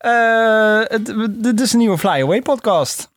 [0.00, 3.10] Eh, het- dit is een nieuwe Fly Away podcast.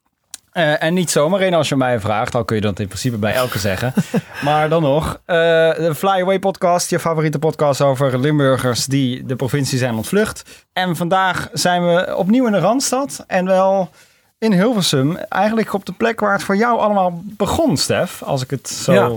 [0.52, 3.18] Eh, en niet zomaar één als je mij vraagt, al kun je dat in principe
[3.18, 3.94] bij elke zeggen.
[4.44, 5.36] maar dan nog, eh,
[5.76, 10.44] de Fly Away podcast, je favoriete podcast over Limburgers die de provincie zijn ontvlucht.
[10.74, 13.90] En vandaag zijn we opnieuw in de Randstad en wel
[14.38, 15.16] in Hilversum.
[15.18, 18.94] Eigenlijk op de plek waar het voor jou allemaal begon, Stef, als ik het zo
[18.94, 19.10] Ja.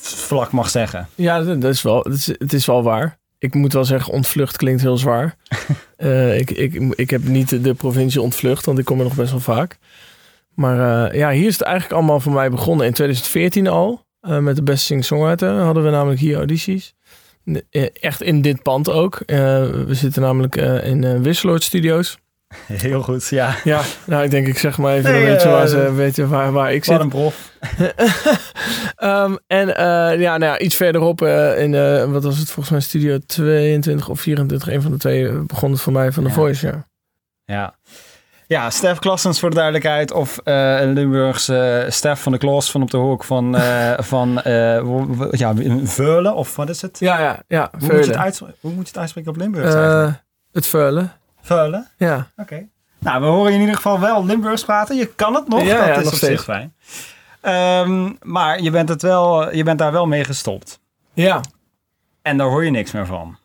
[0.00, 1.08] vlak mag zeggen.
[1.14, 3.18] Ja, dat dat is wel, dat is, het is wel waar.
[3.38, 5.34] Ik moet wel zeggen, ontvlucht klinkt heel zwaar.
[6.02, 9.30] Eh, ik, ik, ik heb niet de provincie ontvlucht, want ik kom er nog best
[9.30, 9.78] wel vaak.
[10.54, 14.06] Maar eh, ja, hier is het eigenlijk allemaal voor mij begonnen in 2014 al.
[14.20, 16.94] eh, met de beste singer-songwriter hadden we namelijk hier audities.
[18.00, 19.22] Echt in dit pand ook.
[19.26, 22.18] We zitten namelijk in eh Wisseloord Studios.
[22.66, 23.54] Heel goed, ja.
[23.64, 26.28] Ja, nou ik denk ik zeg maar even, Nee, dan weten, eh, waar, ze, weten
[26.28, 26.92] waar, waar ik zit.
[26.94, 27.50] Wat een prof.
[28.96, 31.72] Ehm, en eh, ja, nou ja, iets verderop eh, in,
[32.12, 35.80] wat was het volgens mij, studio 22 of 24, een van de twee, begon het
[35.80, 36.34] voor mij van de Ja.
[36.34, 36.86] Voice, ja.
[37.44, 37.74] Ja.
[38.46, 40.12] Ja, Stef Klassens voor de duidelijkheid.
[40.12, 43.56] Of eh Limburgse Stef van de Klos van op de hoek van,
[44.12, 44.40] van
[45.30, 45.54] ja,
[45.84, 46.34] Veulen.
[46.34, 46.98] Of wat is het?
[46.98, 47.68] Ja, ja, ja.
[47.70, 48.20] Hoe, moet je het Veulen.
[48.22, 50.08] uitspre- hoe moet je het uitspreken op Limburgs eigenlijk?
[50.08, 50.14] Eh,
[50.52, 51.88] het Veulen, Veulen?
[51.96, 52.26] ja.
[52.36, 52.68] Oké.
[52.98, 54.96] Nou, we horen je in ieder geval wel Limburgs praten.
[54.96, 56.32] Je kan het nog, Ja, dat is nog op steeds.
[56.32, 56.74] zich fijn.
[57.40, 60.80] Ehm, maar je bent, het wel, je bent daar wel mee gestopt.
[61.12, 61.40] Ja.
[62.22, 63.36] En daar hoor je niks meer van.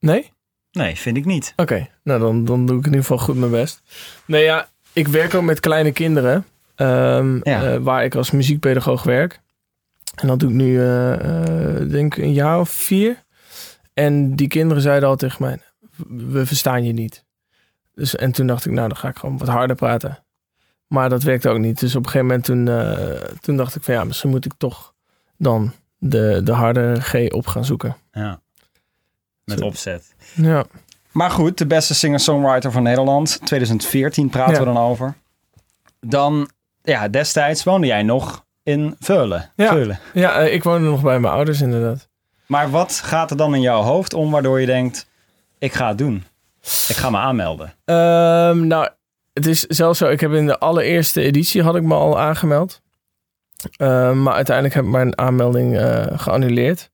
[0.00, 0.32] Nee?
[0.72, 1.52] Nee, vind ik niet.
[1.56, 3.82] Oké, nou dan, dan doe ik in ieder geval goed mijn best.
[4.24, 7.62] Nee, ja, ik werk ook met kleine kinderen, ehm, Ja.
[7.62, 9.40] eh, waar ik als muziekpedagoog werk.
[10.14, 13.22] En dat doe ik nu, eh, eh, denk ik, een jaar of vier.
[13.94, 15.58] En die kinderen zeiden al tegen mij,
[16.08, 17.24] we verstaan je niet.
[17.94, 20.18] Dus, en toen dacht ik, nou, dan ga ik gewoon wat harder praten.
[20.86, 21.80] Maar dat werkte ook niet.
[21.80, 24.52] Dus op een gegeven moment toen, eh, toen dacht ik van, ja, misschien moet ik
[24.58, 24.94] toch
[25.36, 27.96] dan de, de harde G op gaan zoeken.
[28.12, 28.40] Ja.
[29.44, 29.64] Met Zo.
[29.64, 30.14] opzet.
[30.34, 30.64] Ja,
[31.12, 33.40] Maar goed, de beste singer-songwriter van Nederland.
[33.44, 34.58] 2014 praten Ja.
[34.58, 35.14] we dan over.
[36.00, 36.50] Dan,
[36.82, 39.50] ja, destijds woonde jij nog in Veulen.
[39.56, 39.68] Ja.
[39.72, 39.98] Veulen.
[40.12, 42.08] ja eh, ik woonde nog bij mijn ouders inderdaad.
[42.46, 45.07] Maar wat gaat er dan in jouw hoofd om waardoor je denkt,
[45.58, 46.24] ik ga het doen.
[46.88, 47.74] Ik ga me aanmelden.
[47.84, 48.88] Ehm, nou,
[49.32, 50.08] het is zelfs zo.
[50.08, 52.80] Ik heb in de allereerste editie had ik me al aangemeld.
[53.76, 56.90] Ehm, maar uiteindelijk heb ik mijn aanmelding eh, geannuleerd.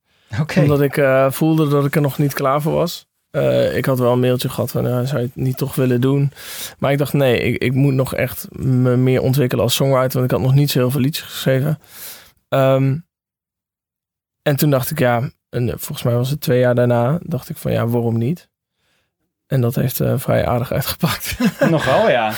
[0.55, 3.07] Omdat ik eh, voelde dat ik er nog niet klaar voor was.
[3.29, 6.31] Eh, ik had wel een mailtje gehad van, zou je het niet toch willen doen?
[6.79, 10.19] Maar ik dacht, nee, ik, ik moet nog echt me meer ontwikkelen als songwriter.
[10.19, 11.79] Want ik had nog niet zo heel veel liedjes geschreven.
[12.49, 12.97] Ehm,
[14.41, 17.57] en toen dacht ik, ja, en volgens mij was het twee jaar daarna, dacht ik
[17.57, 18.49] van, ja, waarom niet?
[19.47, 21.37] En dat heeft eh, vrij aardig uitgepakt.
[21.69, 22.33] Nogal, ja.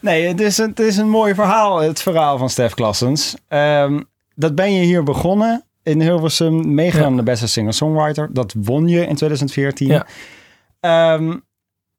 [0.00, 3.34] Nee, het is, een, het is een mooi verhaal, het verhaal van Stef Klassens.
[3.48, 4.00] Ehm,
[4.34, 8.28] dat ben je hier begonnen in Hilversum, meegedaan aan de beste singer-songwriter.
[8.32, 9.86] Dat won je in 2014.
[9.86, 10.06] Ja.
[10.80, 11.36] Ehm,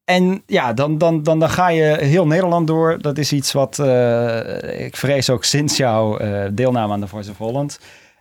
[0.05, 3.01] en ja, dan, dan, dan, dan ga je heel Nederland door.
[3.01, 7.31] Dat is iets wat eh, ik vrees ook sinds jouw eh, deelname aan de Voice
[7.31, 7.79] of Holland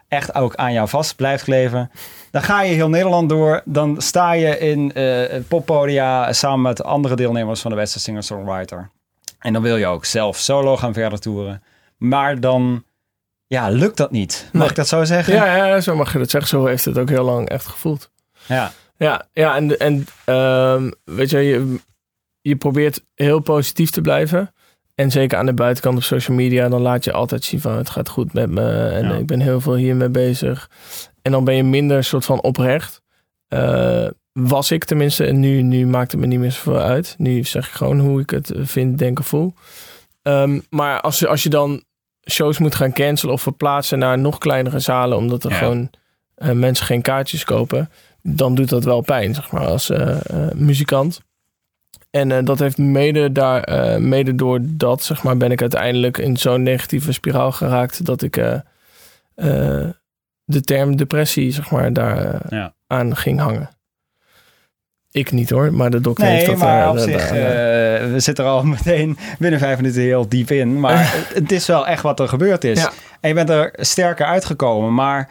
[0.08, 1.90] echt ook aan jou vast blijft kleven.
[2.30, 3.62] Dan ga je heel Nederland door.
[3.64, 8.90] Dan sta je in eh poppodia samen met andere deelnemers van de beste singer-songwriter.
[9.38, 11.62] En dan wil je ook zelf solo gaan verder toeren.
[11.96, 12.84] Maar dan
[13.46, 14.48] ja, lukt dat niet.
[14.52, 14.70] Mag Nee.
[14.70, 15.34] ik dat zo zeggen?
[15.34, 16.50] ja, ja, zo mag je dat zeggen.
[16.50, 18.10] Zo heeft het ook heel lang echt gevoeld.
[18.46, 18.72] ja.
[18.96, 21.80] Ja, ja en, en ehm, weet je, je,
[22.40, 24.54] je probeert heel positief te blijven.
[24.94, 27.90] En zeker aan de buitenkant op social media, dan laat je altijd zien van het
[27.90, 28.88] gaat goed met me.
[28.88, 29.14] En Ja.
[29.14, 30.70] ik ben heel veel hiermee bezig.
[31.22, 33.02] En dan ben je minder soort van oprecht.
[33.48, 35.24] Eh, was ik tenminste.
[35.26, 37.14] En nu, nu maakt het me niet meer zoveel uit.
[37.18, 39.54] Nu zeg ik gewoon hoe ik het vind, denk of voel.
[40.22, 41.82] Ehm, maar als, je- als je dan
[42.30, 45.56] shows moet gaan cancelen of verplaatsen naar nog kleinere zalen, omdat er Ja.
[45.56, 45.90] gewoon
[46.34, 47.90] eh, mensen geen kaartjes kopen,
[48.22, 50.16] dan doet dat wel pijn, zeg maar, als eh,
[50.54, 51.20] muzikant.
[52.14, 56.18] En eh, dat heeft mede, daar, eh, mede door dat, zeg maar, ben ik uiteindelijk
[56.18, 58.52] in zo'n negatieve spiraal geraakt dat ik eh,
[59.34, 59.88] eh,
[60.44, 62.74] de term depressie, zeg maar, daar Ja.
[62.86, 63.68] aan ging hangen.
[65.10, 68.12] Ik niet hoor, maar de dokter heeft Nee, dat maar eh, op daar- zich, daar-
[68.12, 70.80] we zitten er al meteen binnen vijf minuten heel diep in.
[70.80, 72.80] Maar het, het is wel echt wat er gebeurd is.
[72.80, 72.90] Ja.
[73.20, 74.94] En je bent er sterker uitgekomen.
[74.94, 75.30] Maar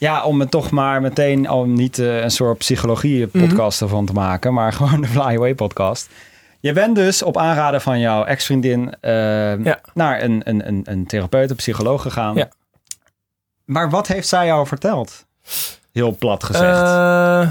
[0.00, 4.52] ja, om het toch maar meteen, om niet eh, een soort psychologie-podcast ervan te maken,
[4.54, 6.08] maar gewoon de Fly Away podcast.
[6.60, 9.80] Je bent dus op aanraden van jouw ex-vriendin eh, Ja.
[9.94, 12.34] naar een, een, een, een therapeut, een psycholoog gegaan.
[12.34, 12.48] Ja.
[13.64, 15.26] Maar wat heeft zij jou verteld?
[15.92, 16.80] Heel plat gezegd.
[16.80, 17.50] Eh,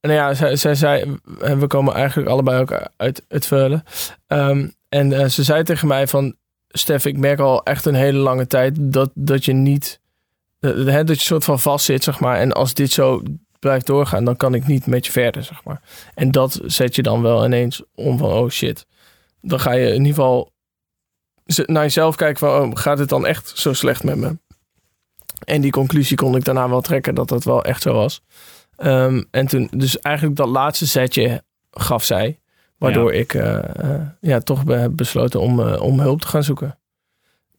[0.00, 3.84] nou ja, zij, zij zei, we komen eigenlijk allebei ook uit het Veulen.
[4.26, 6.34] Ehm, en ze zei tegen mij van,
[6.68, 10.00] Stef, ik merk al echt een hele lange tijd dat, dat je niet,
[10.58, 12.38] dat je soort van vast zit, zeg maar.
[12.38, 13.22] En als dit zo
[13.58, 15.80] blijft doorgaan, dan kan ik niet met je verder, zeg maar.
[16.14, 18.86] En dat zet je dan wel ineens om van, oh shit.
[19.40, 20.52] Dan ga je in ieder geval
[21.44, 24.38] naar jezelf kijken van, oh, gaat het dan echt zo slecht met me?
[25.44, 28.22] En die conclusie kon ik daarna wel trekken dat dat wel echt zo was.
[28.76, 32.40] Ehm, en toen, dus eigenlijk dat laatste setje gaf zij.
[32.78, 36.78] Waardoor ik eh, eh, ja, toch heb besloten om, eh, om hulp te gaan zoeken.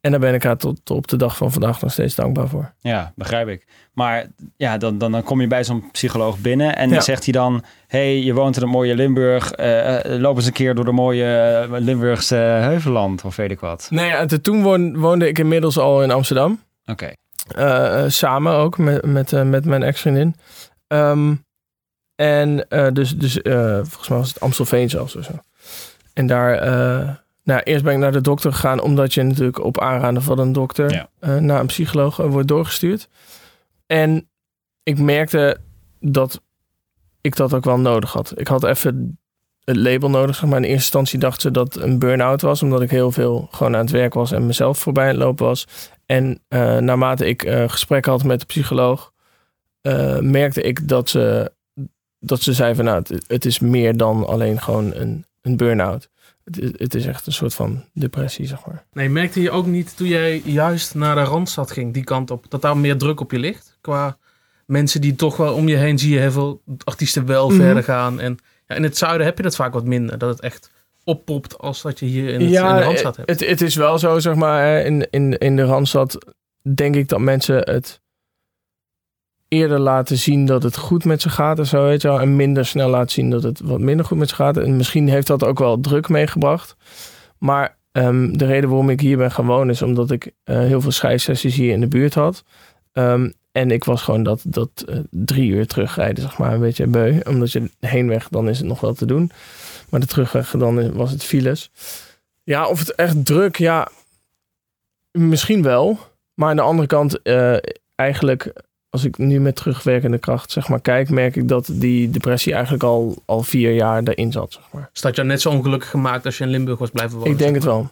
[0.02, 2.74] En daar ben ik haar tot op de dag van vandaag nog steeds dankbaar voor.
[2.80, 3.68] Ja, begrijp ik.
[3.94, 4.26] Maar
[4.58, 7.00] ja, dan, dan, dan kom je bij zo'n psycholoog binnen en Ja.
[7.02, 7.64] zegt hij dan...
[7.88, 9.52] hey, je woont in het mooie Limburg.
[9.52, 11.26] eh, loop eens een keer door de mooie
[11.72, 13.88] eh, Limburgse heuvelland of weet ik wat.
[13.92, 16.60] Nee, toen woon- woonde ik inmiddels al in Amsterdam.
[16.86, 17.12] Oké.
[18.08, 20.36] Samen ook met, met, met mijn ex-vriendin.
[20.88, 21.36] Ehm,
[22.16, 25.32] en dus, dus volgens mij was het Amstelveen zelfs of zo.
[26.14, 26.54] En daar,
[27.50, 30.52] nou, eerst ben ik naar de dokter gegaan, omdat je natuurlijk op aanraden van een
[30.54, 31.10] dokter Ja.
[31.20, 33.08] eh, naar een psycholoog eh, wordt doorgestuurd.
[33.86, 34.30] En
[34.84, 35.58] ik merkte
[36.00, 36.42] dat
[37.22, 38.34] ik dat ook wel nodig had.
[38.36, 39.20] Ik had even
[39.64, 40.36] het label nodig.
[40.36, 40.58] Zeg maar.
[40.58, 43.82] In eerste instantie dacht ze dat een burn-out was, omdat ik heel veel gewoon aan
[43.82, 45.68] het werk was en mezelf voorbij aan het lopen was.
[46.06, 49.12] En eh, naarmate ik gesprekken had met de psycholoog,
[50.20, 51.52] merkte ik dat ze,
[52.20, 56.10] dat ze zei van nou, het, het is meer dan alleen gewoon een, een burn-out.
[56.52, 58.86] Het, is- het is echt een soort van depressie, zeg maar.
[58.94, 62.46] Nee, merkte je ook niet toen jij juist naar de Randstad ging, die kant op,
[62.50, 63.78] dat daar meer druk op je ligt?
[63.82, 64.18] Qua
[64.66, 67.58] mensen die toch wel om je heen zie je heel veel artiesten wel Mhm.
[67.60, 68.20] verder gaan.
[68.20, 68.38] En
[68.68, 70.18] ja, in het zuiden heb je dat vaak wat minder.
[70.18, 70.72] Dat het echt
[71.04, 73.30] oppopt als dat je hier in, het, in de Randstad hebt.
[73.30, 76.34] Het, het is wel zo, zeg maar, in, in, in de Randstad
[76.74, 78.02] denk ik dat mensen het
[79.50, 82.20] eerder laten zien dat het goed met ze gaat en zo, weet je wel.
[82.20, 84.58] En minder snel laten zien dat het wat minder goed met ze gaat.
[84.58, 86.76] En misschien heeft dat ook wel druk meegebracht.
[87.38, 90.92] Maar ehm, de reden waarom ik hier ben wonen is omdat ik eh, heel veel
[90.92, 92.44] schrijfsessies hier in de buurt had.
[92.92, 96.88] Ehm, en ik was gewoon dat, dat eh, drie uur terugrijden, zeg maar, een beetje
[96.88, 97.20] beu.
[97.28, 99.32] Omdat je heenweg, dan is het nog wel te doen.
[99.90, 101.72] Maar de terugweg, dan was het files.
[102.44, 103.88] Ja, of het echt druk, ja,
[105.12, 106.00] misschien wel.
[106.34, 107.58] Maar aan de andere kant, eh,
[107.96, 108.54] eigenlijk,
[108.90, 112.84] als ik nu met terugwerkende kracht zeg maar kijk, merk ik dat die depressie eigenlijk
[112.84, 114.90] al, al vier jaar erin zat, zeg maar.
[114.92, 117.32] Dus dat jou net zo ongelukkig gemaakt als je in Limburg was blijven wonen.
[117.32, 117.90] Ik denk zeg het wel.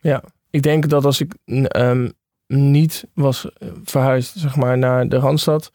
[0.00, 2.08] Ja, ik denk dat als ik ehm,
[2.46, 5.72] niet was eh, verhuisd, zeg maar, naar de Randstad,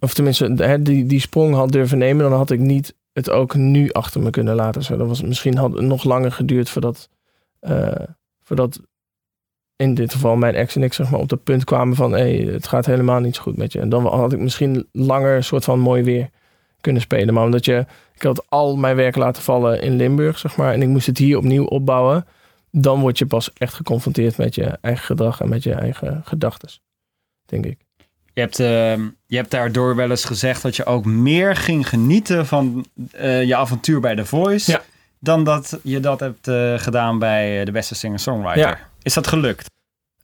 [0.00, 3.54] of tenminste hè, die, die sprong had durven nemen, dan had ik niet het ook
[3.54, 4.82] nu achter me kunnen laten.
[4.82, 7.08] Zo, dat was, misschien had het nog langer geduurd voordat,
[7.60, 7.92] eh,
[8.42, 8.80] voordat
[9.76, 12.32] in dit geval mijn ex en ik zeg maar, op dat punt kwamen van hey,
[12.32, 13.80] het gaat helemaal niet zo goed met je.
[13.80, 16.28] En dan had ik misschien langer een soort van mooi weer
[16.80, 17.34] kunnen spelen.
[17.34, 20.82] Maar omdat je, ik had al mijn werk laten vallen in Limburg, zeg maar, en
[20.82, 22.26] ik moest het hier opnieuw opbouwen,
[22.70, 26.68] dan word je pas echt geconfronteerd met je eigen gedrag en met je eigen gedachten,
[27.46, 27.78] denk ik.
[28.32, 32.46] Je hebt, ehm, je hebt daardoor wel eens gezegd dat je ook meer ging genieten
[32.46, 34.70] van eh, je avontuur bij The Voice.
[34.70, 34.82] Ja.
[35.24, 38.68] Dan dat je dat hebt eh, gedaan bij eh, de beste singer-songwriter.
[38.68, 38.78] Ja.
[39.02, 39.70] Is dat gelukt?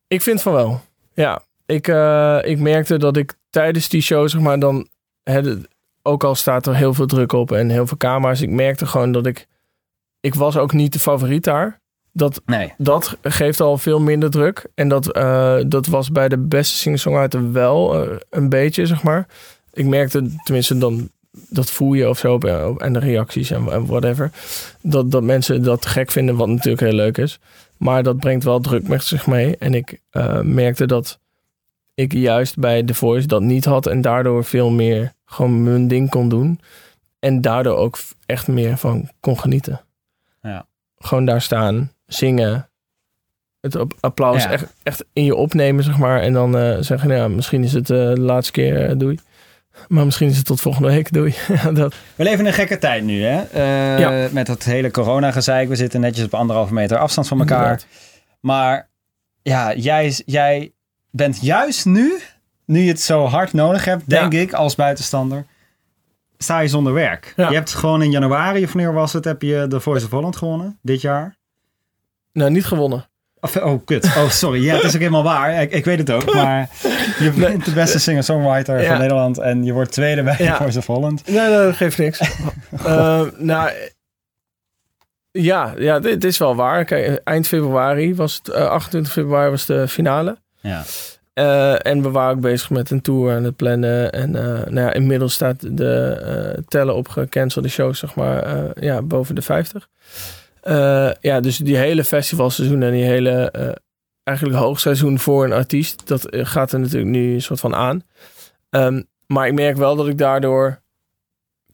[0.07, 0.81] Ik vind van wel.
[1.15, 4.89] Ja, ik, eh, ik merkte dat ik tijdens die show, zeg maar, dan...
[5.23, 5.55] Hè,
[6.03, 8.41] ook al staat er heel veel druk op en heel veel camera's.
[8.41, 9.47] Ik merkte gewoon dat ik...
[10.21, 11.81] Ik was ook niet de favoriet daar.
[12.13, 12.75] Dat, Nee.
[12.79, 14.67] dat geeft al veel minder druk.
[14.75, 15.05] En dat,
[15.71, 19.27] dat was bij de beste singer-songwriter wel een beetje, zeg maar.
[19.73, 21.11] Ik merkte, tenminste dan...
[21.49, 24.31] Dat voel je of zo op- en de reacties en, whatever.
[24.83, 27.39] Dat, dat mensen dat gek vinden, wat natuurlijk heel leuk is.
[27.77, 29.57] Maar dat brengt wel druk met zich mee.
[29.57, 31.19] En ik eh, merkte dat
[31.95, 33.87] ik juist bij The Voice dat niet had.
[33.87, 36.61] En daardoor veel meer gewoon mijn ding kon doen.
[37.19, 39.81] En daardoor ook echt meer van kon genieten.
[40.43, 40.67] Ja.
[40.99, 42.69] Gewoon daar staan, zingen.
[43.61, 44.51] Het ap- applaus Ja.
[44.51, 46.21] echt, echt in je opnemen, zeg maar.
[46.21, 49.19] En dan eh, zeggen, nou ja, misschien is het eh, de laatste keer, eh, doei.
[49.89, 51.35] Maar misschien is het tot volgende week, doei.
[51.73, 53.43] dat, We leven een gekke tijd nu, hè?
[53.43, 54.29] Eh, Ja.
[54.33, 55.69] Met dat hele corona-gezeik.
[55.69, 57.59] We zitten netjes op anderhalve meter afstand van elkaar.
[57.63, 57.87] Inderdaad.
[58.41, 58.89] Maar
[59.43, 60.73] ja, jij, jij
[61.11, 62.19] bent juist nu,
[62.65, 65.47] nu je het zo hard nodig hebt, denk ik, als buitenstander,
[66.39, 67.33] sta je zonder werk.
[67.37, 67.49] Ja.
[67.49, 70.37] Je hebt gewoon in januari, of wanneer was het, heb je de Voice of Holland
[70.37, 71.37] gewonnen, dit jaar.
[72.33, 73.09] nou, niet gewonnen.
[73.41, 74.05] Of, oh, kut.
[74.05, 74.65] Oh, sorry.
[74.65, 75.63] Ja, het is ook helemaal waar.
[75.63, 76.35] Ik, ik weet het ook.
[76.35, 76.69] Maar
[77.19, 78.89] je bent de beste singer-songwriter Ja.
[78.89, 79.39] van Nederland.
[79.39, 80.57] En je wordt tweede bij Ja.
[80.57, 81.27] Voice of Holland.
[81.27, 82.21] Nee, nee, dat geeft niks.
[82.85, 83.71] Eh, nou,
[85.31, 86.85] ja, ja, dit is wel waar.
[86.85, 90.37] Kijk, eind februari was het, eh, 28 februari was de finale.
[90.61, 90.83] Ja.
[91.35, 94.13] Eh, en we waren ook bezig met een tour aan het plannen.
[94.13, 95.95] En eh, nou ja, inmiddels staat de
[96.55, 99.89] eh tellen op gecancelde shows, zeg maar, eh, ja, boven de 50.
[100.61, 103.73] Eh, ja, dus die hele festivalseizoen en die hele eh,
[104.23, 108.03] eigenlijk hoogseizoen voor een artiest, dat eh, gaat er natuurlijk nu een soort van aan.
[108.71, 110.83] Ehm, Maar ik merk wel dat ik daardoor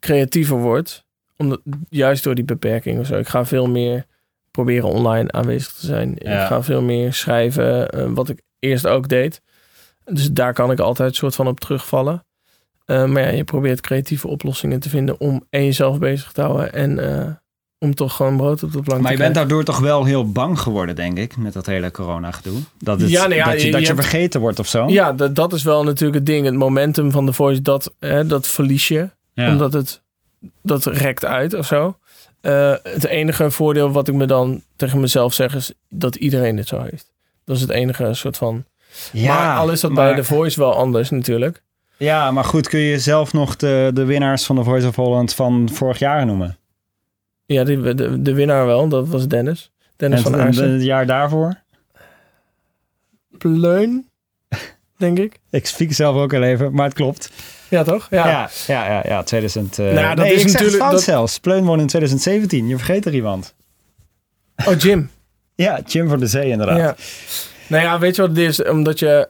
[0.00, 1.05] creatiever word.
[1.37, 3.16] Omdat, juist door die beperking of zo.
[3.16, 4.05] Ik ga veel meer
[4.50, 6.16] proberen online aanwezig te zijn.
[6.19, 6.43] Ja.
[6.43, 9.43] Ik ga veel meer schrijven, wat ik eerst ook deed.
[10.05, 12.25] Dus daar kan ik altijd soort van op terugvallen.
[12.87, 16.99] Maar ja, je probeert creatieve oplossingen te vinden om en jezelf bezig te houden en
[17.78, 20.61] om toch gewoon brood op de plank Maar je bent daardoor toch wel heel bang
[20.61, 22.59] geworden, denk ik, met dat hele corona-gedoe.
[22.78, 24.88] Dat, het, Ja, ja, dat je, je- dat je je hebt- vergeten wordt of zo.
[24.88, 26.45] Ja, dat, dat is wel natuurlijk het ding.
[26.45, 29.11] Het momentum van de voice, dat, hè, dat verlies je.
[29.33, 29.50] Ja.
[29.50, 30.02] Omdat het,
[30.62, 31.97] dat rekt uit of zo.
[32.40, 36.68] Eh, het enige voordeel wat ik me dan tegen mezelf zeg is dat iedereen dit
[36.68, 37.12] zo heeft.
[37.45, 38.64] Dat is het enige soort van...
[39.12, 41.62] maar al is dat bij de voice wel anders natuurlijk.
[41.97, 45.35] Ja, maar goed, kun je zelf nog de, de winnaars van de Voice of Holland
[45.35, 46.59] van vorig jaar noemen?
[47.47, 49.71] Ja, die, de, de winnaar wel, dat was Dennis.
[49.97, 50.71] Dennis En van Aarsen.
[50.73, 51.55] het jaar daarvoor?
[53.38, 54.09] Pleun,
[54.97, 55.38] denk ik.
[55.50, 57.31] Ik spiek zelf ook al even, maar het klopt.
[57.69, 58.07] Ja, toch?
[58.11, 58.26] Ja.
[58.29, 59.79] Ja, ja, ja, ja, 2000.
[59.79, 61.38] eh Nou dat nee, is ik zeg het natuurlijk- fout dat- zelfs.
[61.38, 62.69] Pleun won in 2017.
[62.69, 63.55] Je vergeet er iemand.
[64.67, 65.11] Oh, Jim.
[65.55, 66.79] Ja, Jim voor de Zee inderdaad.
[66.79, 66.97] Ja.
[67.69, 68.65] Nou ja, weet je wat het is?
[68.65, 69.29] Omdat je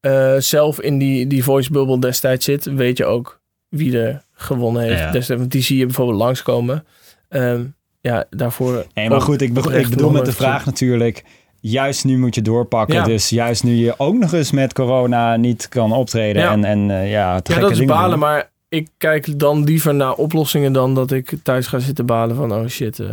[0.00, 4.82] eh, zelf in die, die voice bubble destijds zit, weet je ook wie er gewonnen
[4.82, 4.98] heeft.
[4.98, 5.10] Ja.
[5.10, 6.86] Destijds, want die zie je bijvoorbeeld langskomen.
[7.28, 7.60] Ehm
[8.00, 8.84] ja, daarvoor...
[8.94, 11.24] Nee, maar goed, ik, bedoel- oprecht ik bedoel met de vraag natuurlijk...
[11.60, 12.94] Juist nu moet je doorpakken.
[12.94, 13.04] Ja.
[13.04, 16.42] Dus juist nu je ook nog eens met corona niet kan optreden.
[16.42, 16.50] Ja.
[16.52, 18.18] En, en eh, ja, Ja, dat is balen, doen.
[18.18, 22.52] maar ik kijk dan liever naar oplossingen dan dat ik thuis ga zitten balen van,
[22.52, 22.98] oh shit.
[22.98, 23.08] eh.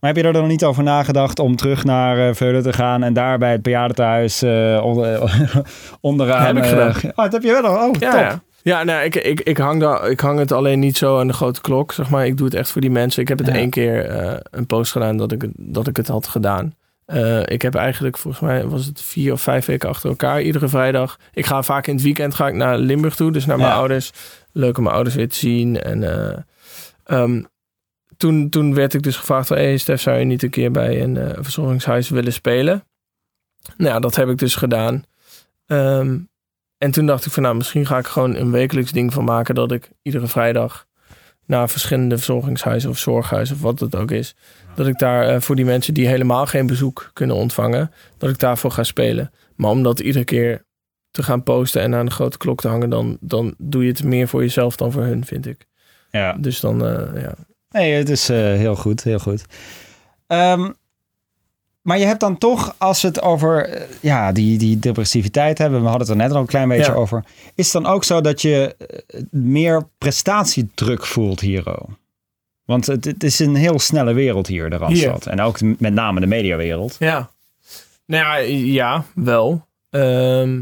[0.00, 3.02] Maar heb je er dan niet over nagedacht om terug naar eh Veulen te gaan...
[3.02, 5.40] en daar bij het bejaardentehuis eh onder,
[6.00, 6.46] onderaan...
[6.46, 6.94] Heb ik gedaan.
[7.10, 7.88] oh, dat heb je wel.
[7.88, 8.20] Oh, Ja, top.
[8.20, 8.42] ja.
[8.68, 11.32] Ja, nou, ik, ik, ik, hang daar, ik hang het alleen niet zo aan de
[11.32, 12.26] grote klok, zeg maar.
[12.26, 13.22] Ik doe het echt voor die mensen.
[13.22, 13.52] Ik heb het Ja.
[13.54, 16.74] één keer eh, een post gedaan dat ik, het- dat ik het had gedaan.
[17.04, 20.68] Eh, ik heb eigenlijk, volgens mij was het vier of vijf weken achter elkaar, iedere
[20.68, 21.18] vrijdag.
[21.32, 23.76] Ik ga vaak in het weekend ga ik naar Limburg toe, dus naar mijn Ja.
[23.76, 24.12] ouders.
[24.52, 25.80] Leuk om mijn ouders weer te zien.
[25.80, 26.38] En eh,
[27.04, 27.42] ehm,
[28.16, 31.02] toen, toen werd ik dus gevraagd van, hey Stef, zou je niet een keer bij
[31.02, 32.84] een verzorgingshuis willen spelen?
[33.76, 35.02] Nou, dat heb ik dus gedaan.
[35.66, 36.18] Ehm,
[36.78, 39.54] en toen dacht ik van nou, misschien ga ik gewoon een wekelijks ding van maken
[39.54, 40.86] dat ik iedere vrijdag
[41.46, 44.34] naar verschillende verzorgingshuizen of zorghuizen of wat het ook is,
[44.74, 48.38] dat ik daar eh, voor die mensen die helemaal geen bezoek kunnen ontvangen, dat ik
[48.38, 49.30] daarvoor ga spelen.
[49.56, 50.64] Maar om dat iedere keer
[51.10, 54.04] te gaan posten en aan de grote klok te hangen, dan, dan doe je het
[54.04, 55.66] meer voor jezelf dan voor hun, vind ik.
[56.10, 56.32] Ja.
[56.32, 57.34] Dus dan, eh, ja.
[57.70, 59.44] Nee, het is eh, heel goed, heel goed.
[60.26, 60.70] Ehm,
[61.88, 65.80] maar je hebt dan toch, als we het over eh, ja, die, die depressiviteit hebben,
[65.80, 66.98] we hadden het er net al een klein beetje Ja.
[66.98, 67.24] over.
[67.54, 71.66] Is het dan ook zo dat je eh, meer prestatiedruk voelt hier?
[71.66, 71.88] oh?
[72.64, 75.26] Want het, het is een heel snelle wereld hier, de Randstad.
[75.26, 76.96] En ook met name de mediawereld.
[76.98, 77.30] Ja.
[78.06, 79.66] Nou ja, ja wel.
[79.90, 80.60] Ehm,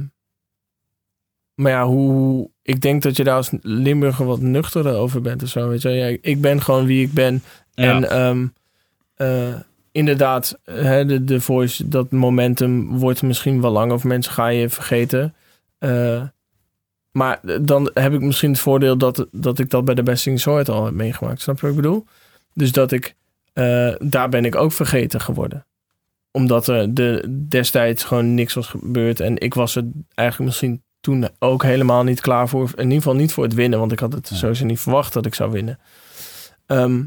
[1.55, 2.51] maar ja, hoe...
[2.63, 5.69] Ik denk dat je daar als Limburger wat nuchterder over bent of zo.
[5.69, 5.89] Weet je?
[5.91, 7.43] Ja, ik ben gewoon wie ik ben.
[7.75, 8.47] En ehm,
[9.15, 9.55] eh,
[9.97, 13.93] inderdaad, hè, de, de voice, dat momentum wordt misschien wel lang.
[13.93, 15.35] Of mensen ga je vergeten.
[15.79, 16.23] Eh,
[17.13, 20.39] maar dan heb ik misschien het voordeel dat, dat ik dat bij de Best in
[20.39, 21.41] Soort al heb meegemaakt.
[21.41, 22.05] Snap je wat ik bedoel?
[22.55, 23.15] Dus dat ik...
[23.53, 25.67] eh, daar ben ik ook vergeten geworden
[26.31, 29.21] omdat er de, destijds gewoon niks was gebeurd.
[29.21, 29.85] En ik was er
[30.15, 32.71] eigenlijk misschien toen ook helemaal niet klaar voor.
[32.75, 33.79] In ieder geval niet voor het winnen.
[33.79, 34.37] Want ik had het Ja.
[34.37, 35.79] sowieso niet verwacht dat ik zou winnen.
[36.67, 37.03] Ehm,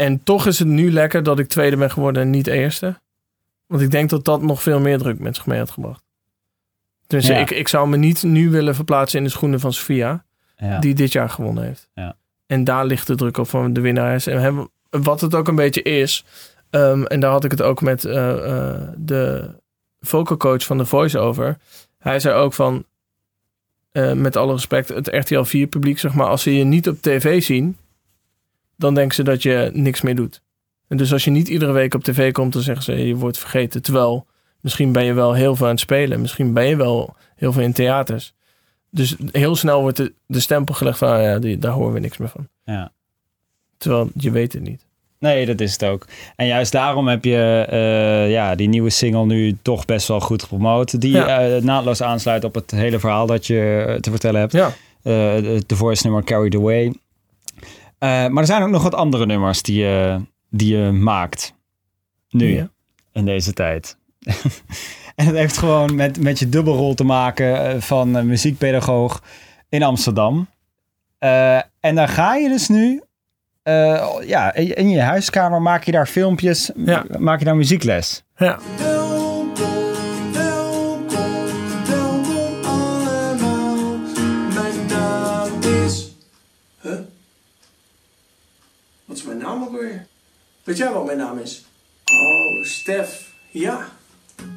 [0.00, 3.00] en toch is het nu lekker dat ik tweede ben geworden en niet eerste.
[3.66, 6.02] Want ik denk dat dat nog veel meer druk met zich mee had gebracht.
[7.06, 7.36] Dus Ja.
[7.36, 10.24] ik, ik zou me niet nu willen verplaatsen in de schoenen van Sofia.
[10.56, 10.78] Ja.
[10.78, 11.88] Die dit jaar gewonnen heeft.
[11.94, 12.16] Ja.
[12.46, 14.26] En daar ligt de druk op van de winnaars.
[14.26, 16.24] En wat het ook een beetje is.
[16.70, 19.50] ehm, en daar had ik het ook met eh, eh, de
[20.00, 21.58] vocal coach van The Voice over.
[21.98, 22.84] Hij zei ook van,
[23.92, 27.02] eh, met alle respect, het RTL 4 publiek, zeg maar, als ze je niet op
[27.02, 27.76] tv zien,
[28.80, 30.40] dan denken ze dat je niks meer doet.
[30.88, 33.38] En dus als je niet iedere week op tv komt, dan zeggen ze je wordt
[33.38, 33.82] vergeten.
[33.82, 34.26] Terwijl
[34.60, 36.20] misschien ben je wel heel veel aan het spelen.
[36.20, 38.32] Misschien ben je wel heel veel in theaters.
[38.90, 42.00] Dus heel snel wordt de, de stempel gelegd van, ah ja, die, daar horen we
[42.00, 42.48] niks meer van.
[42.64, 42.92] Ja.
[43.78, 44.86] Terwijl je weet het niet.
[45.18, 46.06] Nee, dat is het ook.
[46.36, 50.42] En juist daarom heb je eh, ja, die nieuwe single nu toch best wel goed
[50.42, 51.00] gepromoot.
[51.00, 51.40] Die Ja.
[51.48, 54.52] eh, naadloos aansluit op het hele verhaal dat je te vertellen hebt.
[54.52, 54.66] Ja.
[55.02, 55.12] Eh,
[55.66, 56.92] de Voice nummer Carried Away.
[58.00, 61.54] Eh, maar er zijn ook nog wat andere nummers die je, die je maakt.
[62.30, 62.68] Nu, Ja.
[63.12, 63.96] in deze tijd.
[65.16, 69.22] en het heeft gewoon met, met je dubbelrol te maken eh, van eh, muziekpedagoog
[69.68, 70.48] in Amsterdam.
[71.80, 73.02] En dan ga je dus nu...
[74.26, 77.04] ja, in in je huiskamer maak je daar filmpjes, Ja.
[77.18, 78.24] maak je daar muziekles.
[78.36, 78.58] Ja.
[90.64, 91.64] Weet jij wat mijn naam is?
[92.04, 93.28] Oh, Stef.
[93.50, 93.88] Ja.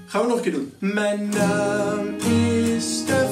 [0.06, 0.74] Gaan we nog een keer doen.
[0.80, 3.30] Mijn naam is Stef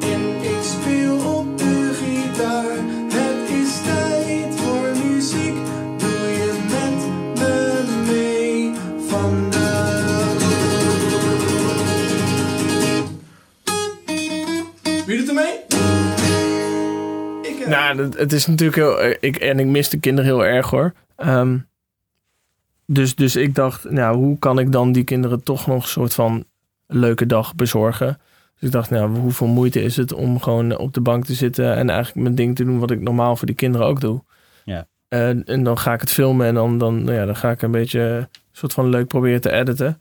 [0.00, 2.76] en ik speel op de gitaar.
[3.20, 5.54] Het is tijd voor muziek.
[5.98, 8.72] Doe je met me mee
[9.08, 10.42] vandaag?
[15.06, 15.54] Wie doet er mee?
[17.52, 19.00] Ik, eh, nou, het- is natuurlijk heel...
[19.00, 20.92] eh, Ik, en ik mis de kinderen heel erg hoor.
[21.16, 21.58] Ehm,
[22.86, 26.14] dus, dus ik dacht, nou, hoe kan ik dan die kinderen toch nog een soort
[26.14, 26.44] van
[26.86, 28.18] leuke dag bezorgen?
[28.54, 31.74] Dus ik dacht, nou, hoeveel moeite is het om gewoon op de bank te zitten
[31.74, 34.22] en eigenlijk mijn ding te doen wat ik normaal voor die kinderen ook doe.
[34.64, 34.86] Ja.
[35.08, 37.62] En, en dan ga ik het filmen en dan, dan, nou ja, dan ga ik
[37.62, 40.00] een beetje een soort van leuk proberen te editen.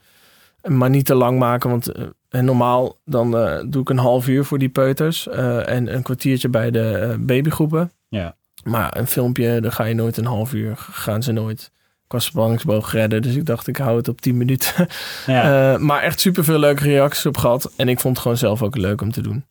[0.67, 4.27] Maar niet te lang maken, want eh, en normaal dan eh, doe ik een half
[4.27, 7.91] uur voor die peuters eh, en een kwartiertje bij de babygroepen.
[8.08, 8.36] Ja.
[8.63, 11.72] Maar een filmpje, dan ga je nooit een half uur, gaan ze nooit
[12.08, 13.22] qua spanningsboog redden.
[13.22, 14.88] Dus ik dacht, ik hou het op 10 minuten.
[15.25, 15.74] Ja.
[15.74, 17.72] Eh, maar echt super veel leuke reacties op gehad.
[17.75, 19.46] En ik vond het gewoon zelf ook leuk om te doen.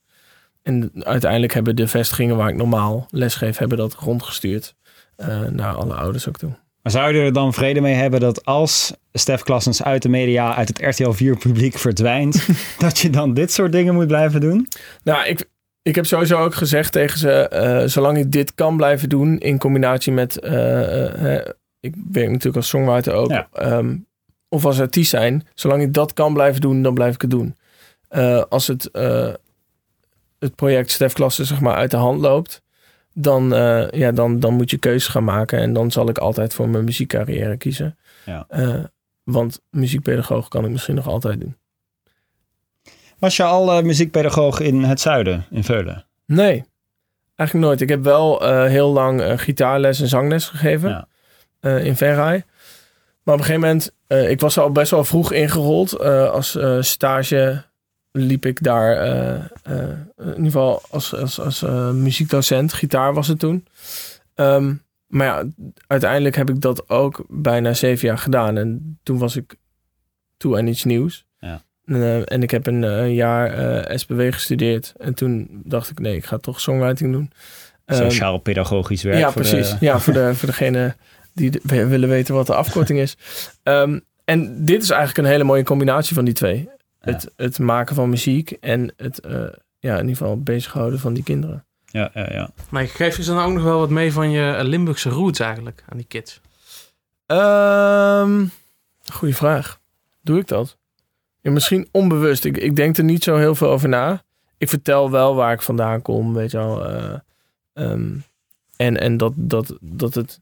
[0.62, 4.74] En uiteindelijk hebben de vestigingen waar ik normaal lesgeef, hebben dat rondgestuurd.
[5.16, 6.50] eh, naar alle ouders ook toe.
[6.82, 10.54] Maar zou je er dan vrede mee hebben dat als Stef Klassens uit de media,
[10.54, 12.46] uit het RTL 4 publiek verdwijnt,
[12.78, 14.68] dat je dan dit soort dingen moet blijven doen?
[15.02, 15.44] Nou, ik,
[15.82, 19.58] ik heb sowieso ook gezegd tegen ze, eh, zolang ik dit kan blijven doen in
[19.58, 21.46] combinatie met, eh, eh,
[21.80, 23.48] ik werk natuurlijk als songwriter ook, Ja.
[23.52, 23.96] ehm,
[24.48, 27.56] of als artiest zijn, zolang ik dat kan blijven doen, dan blijf ik het doen.
[28.48, 28.88] Als het,
[30.38, 32.62] het project Stef Klasse zeg maar uit de hand loopt,
[33.14, 33.48] dan,
[33.90, 36.84] ja, dan, dan moet je keuzes gaan maken en dan zal ik altijd voor mijn
[36.84, 37.98] muziekcarrière kiezen.
[38.24, 38.46] Ja.
[39.22, 41.56] Want muziekpedagoog kan ik misschien nog altijd doen.
[43.22, 46.04] Was je al eh, muziekpedagoog in het zuiden, in Veulen?
[46.26, 46.64] Nee,
[47.34, 47.80] eigenlijk nooit.
[47.80, 51.06] Ik heb wel eh, heel lang eh, gitaarles en zangles gegeven
[51.60, 51.76] Ja.
[51.78, 52.44] in Verraai.
[53.22, 53.92] Maar op een gegeven moment,
[54.30, 55.98] ik was al best wel vroeg ingerold.
[56.30, 57.64] Als stage
[58.12, 58.96] liep ik daar,
[59.64, 61.60] in ieder geval als, als, als
[61.92, 62.72] muziekdocent.
[62.72, 63.66] Gitaar was het toen.
[64.34, 64.74] Ehm,
[65.06, 65.44] maar ja,
[65.86, 68.56] uiteindelijk heb ik dat ook bijna zeven jaar gedaan.
[68.56, 69.54] En toen was ik
[70.36, 71.26] toe aan iets nieuws.
[71.84, 74.92] En, eh, en ik heb een eh, jaar eh, SPW gestudeerd.
[74.98, 77.30] En toen dacht ik, nee, ik ga toch songwriting doen.
[77.84, 79.18] Ehm, Sociaal-pedagogisch werk.
[79.18, 79.76] ja, voor de- precies.
[79.80, 80.96] Ja, voor, de, voor degene
[81.34, 83.16] die de- willen weten wat de afkorting is.
[83.62, 86.68] Ehm, en dit is eigenlijk een hele mooie combinatie van die twee.
[87.00, 89.32] Het, het maken van muziek en het eh,
[89.78, 91.64] ja, in ieder geval bezighouden van die kinderen.
[91.86, 92.50] Ja, ja, ja.
[92.68, 95.84] Maar geef je ze dan ook nog wel wat mee van je Limburgse roots eigenlijk
[95.88, 96.40] aan die kids?
[97.26, 98.44] Ehm
[99.12, 99.80] goeie vraag.
[100.20, 100.76] Doe ik dat?
[101.42, 102.44] Misschien onbewust.
[102.44, 104.22] Ik, ik denk er niet zo heel veel over na.
[104.58, 106.84] Ik vertel wel waar ik vandaan kom, weet je wel.
[106.86, 107.18] eh,
[107.72, 108.10] ehm,
[108.76, 110.40] en en dat, dat, dat het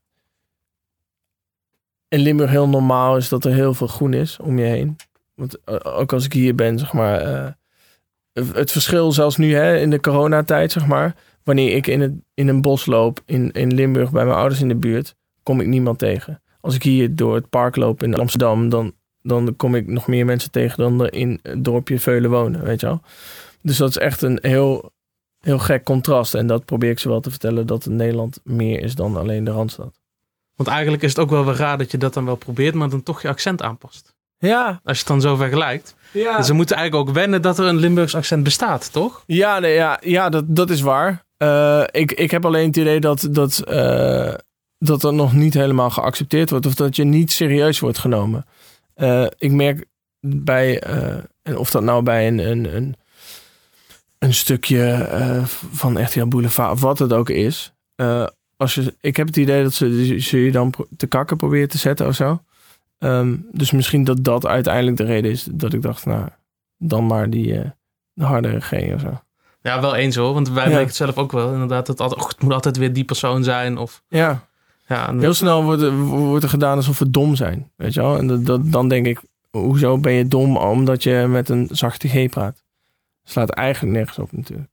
[2.09, 4.97] in Limburg heel normaal is dat er heel veel groen is om je heen.
[5.35, 7.21] Want eh, ook als ik hier ben, zeg maar.
[7.21, 7.53] eh,
[8.53, 11.15] het verschil zelfs nu hè, in de coronatijd, zeg maar.
[11.45, 14.69] Wanneer ik in, het, in een bos loop in, in Limburg bij mijn ouders in
[14.69, 16.43] de buurt, kom ik niemand tegen.
[16.61, 20.24] Als ik hier door het park loop in Amsterdam, dan, dan kom ik nog meer
[20.24, 23.00] mensen tegen dan er in het dorpje Veulen wonen, weet je wel.
[23.62, 24.90] Dus dat is echt een heel,
[25.40, 26.35] heel gek contrast.
[26.35, 29.50] En dat probeer ik ze wel te vertellen, dat Nederland meer is dan alleen de
[29.50, 29.98] Randstad.
[30.56, 32.88] Want eigenlijk is het ook wel weer raar dat je dat dan wel probeert, maar
[32.88, 34.14] dan toch je accent aanpast.
[34.38, 35.94] Ja, Als je het dan zo vergelijkt.
[36.12, 36.37] ja.
[36.37, 39.22] Dus ze moeten eigenlijk ook wennen dat er een Limburgs accent bestaat, toch?
[39.26, 41.24] Ja, nee, ja, ja dat, dat is waar.
[41.37, 44.35] Eh, ik, ik heb alleen het idee dat, dat, eh,
[44.78, 46.66] dat dat nog niet helemaal geaccepteerd wordt.
[46.66, 48.46] Of dat je niet serieus wordt genomen.
[49.01, 49.87] Eh, ik merk
[50.21, 52.97] bij, eh, en of dat nou bij een, een, een,
[54.19, 57.73] een stukje eh, van RTL Boulevard of wat het ook is.
[58.57, 61.79] als je, ik heb het idee dat ze, ze je dan te kakken proberen te
[61.79, 62.43] zetten of zo.
[62.99, 66.29] Ehm, dus misschien dat dat uiteindelijk de reden is dat ik dacht, nou,
[66.79, 67.63] dan maar die
[68.13, 69.21] de hardere G of zo.
[69.63, 70.35] Ja, wel eens hoor.
[70.35, 70.69] Want wij Ja.
[70.69, 71.53] merken het zelf ook wel.
[71.53, 73.79] Inderdaad, dat het, altijd, och, het moet altijd weer die persoon zijn.
[73.79, 74.49] Of, Ja,
[74.90, 77.70] ja, heel snel wordt er, wordt er gedaan alsof we dom zijn.
[77.76, 78.18] Weet je wel?
[78.18, 82.09] En dat, dat, dan denk ik, hoezo ben je dom omdat je met een zachte
[82.09, 82.62] G praat?
[83.24, 84.68] Slaat eigenlijk nergens op natuurlijk.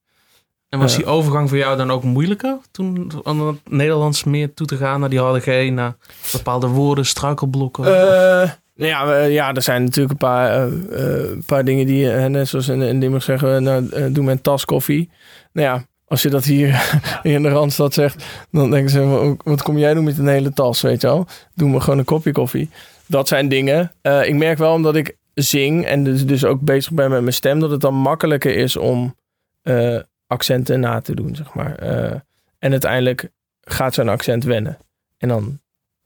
[0.70, 2.58] en was die overgang voor jou dan ook moeilijker?
[2.72, 5.96] Toen aan het Nederlands meer toe te gaan naar die harde G, naar
[6.32, 7.86] bepaalde woorden, struikelblokken?
[7.86, 12.68] Eh, nou ja, ja, er zijn natuurlijk een paar, een paar dingen die, net zoals
[12.68, 15.10] in, in Limburg zeggen, we, nou, doe mijn tas koffie.
[15.52, 19.78] Nou ja, als je dat hier in de Randstad zegt, dan denken ze, "Wat- kom
[19.78, 21.28] jij doen met een hele tas, weet je wel?
[21.56, 22.70] Doe me gewoon een kopje koffie.
[23.06, 23.92] Dat zijn dingen.
[24.02, 27.34] Eh, ik merk wel, omdat ik zing en dus, dus ook bezig ben met mijn
[27.34, 29.16] stem, dat het dan makkelijker is om
[29.62, 31.76] eh, accenten na te doen, zeg maar.
[31.76, 32.20] Eh,
[32.60, 33.30] en uiteindelijk
[33.62, 34.78] gaat zo'n accent wennen.
[35.18, 35.60] En dan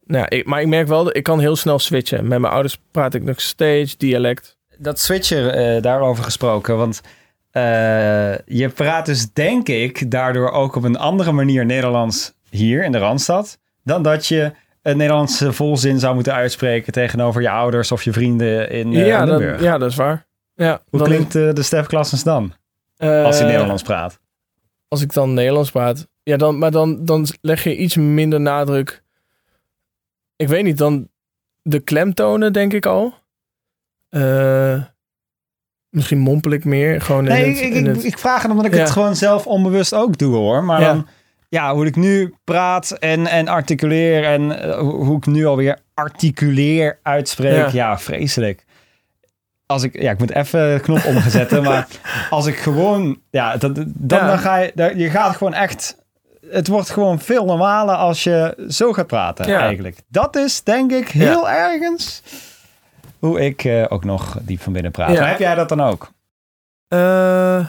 [0.05, 2.27] nou, ik, maar ik merk wel, dat ik kan heel snel switchen.
[2.27, 4.57] Met mijn ouders praat ik nog steeds dialect.
[4.77, 7.01] Dat switcher eh, daarover gesproken, want
[7.51, 12.91] eh, je praat dus denk ik daardoor ook op een andere manier Nederlands hier in
[12.91, 18.03] de Randstad, dan dat je een Nederlandse volzin zou moeten uitspreken tegenover je ouders of
[18.03, 20.25] je vrienden in eh, ja, dat, ja, dat is waar.
[20.55, 22.53] Ja, Hoe dan- klinkt eh, de Stef Klassens dan,
[22.97, 24.19] als hij Nederlands praat?
[24.87, 26.07] Als ik dan Nederlands praat.
[26.23, 29.03] Ja, dan, maar dan, dan leg je iets minder nadruk.
[30.35, 31.09] Ik weet niet, dan
[31.61, 33.13] de klemtonen denk ik al.
[35.91, 37.01] Misschien mompel ik meer.
[37.01, 38.79] Gewoon Nee, het, ik, in ik, het- ik vraag het omdat ik Ja.
[38.79, 40.63] het gewoon zelf onbewust ook doe hoor.
[40.63, 40.87] Maar Ja.
[40.87, 41.07] dan,
[41.49, 45.77] ja, hoe ik nu praat en, en articuleer en eh, hoe, hoe ik nu alweer
[45.93, 47.55] articuleer uitspreek.
[47.55, 47.69] Ja.
[47.71, 47.99] Ja.
[47.99, 48.65] vreselijk.
[49.65, 51.87] Als ik, ja, ik moet even de knop omzetten, maar
[52.29, 54.27] als ik gewoon, ja, dat, dan, Ja.
[54.27, 55.97] dan ga je, dan- je gaat gewoon echt,
[56.49, 59.59] het wordt gewoon veel normaler als je zo gaat praten Ja.
[59.59, 59.97] eigenlijk.
[60.07, 62.23] Dat is denk ik heel ergens
[63.21, 65.13] hoe ik eh, ook nog diep van binnen praat.
[65.15, 65.25] Ja.
[65.25, 66.11] Heb jij dat dan ook?
[66.87, 67.67] Eh,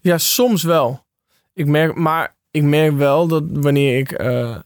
[0.00, 1.04] ja, soms wel.
[1.54, 4.12] Ik merk, maar ik merk wel dat wanneer ik.
[4.12, 4.56] eh,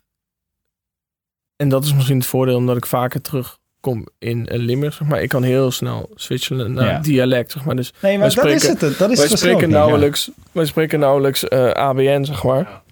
[1.57, 4.95] en dat is misschien het voordeel omdat ik vaker terugkom in Limburg.
[4.95, 5.23] Zeg maar.
[5.23, 6.99] Ik kan heel snel switchen naar Ja.
[6.99, 7.51] dialect.
[7.53, 7.77] Zeg maar.
[7.77, 8.99] Dus Nee, maar Wij dat is spreken- het.
[8.99, 9.77] Dat is wij, spreken ja.
[9.77, 12.83] nauwelijks, wij spreken nauwelijks eh, ABN, zeg maar.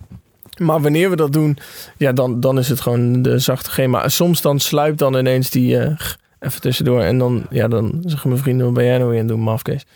[0.58, 1.58] Maar wanneer we dat doen,
[1.96, 3.86] ja, dan, dan is het gewoon de zachte G.
[3.86, 7.00] Maar soms dan sluipt dan ineens die eh, g even tussendoor.
[7.00, 9.44] En dan, ja, dan zeggen mijn vrienden, wat ben jij nou weer aan het doen,
[9.44, 9.86] mafkees?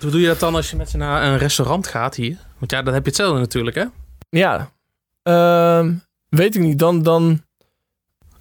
[0.00, 2.36] Hoe doe je dat dan als je met ze naar een restaurant gaat hier?
[2.58, 3.84] Want ja, dan heb je hetzelfde natuurlijk, hè?
[4.28, 4.70] Ja,
[5.22, 5.92] ehm,
[6.28, 6.78] weet ik niet.
[6.78, 7.42] Dan, dan,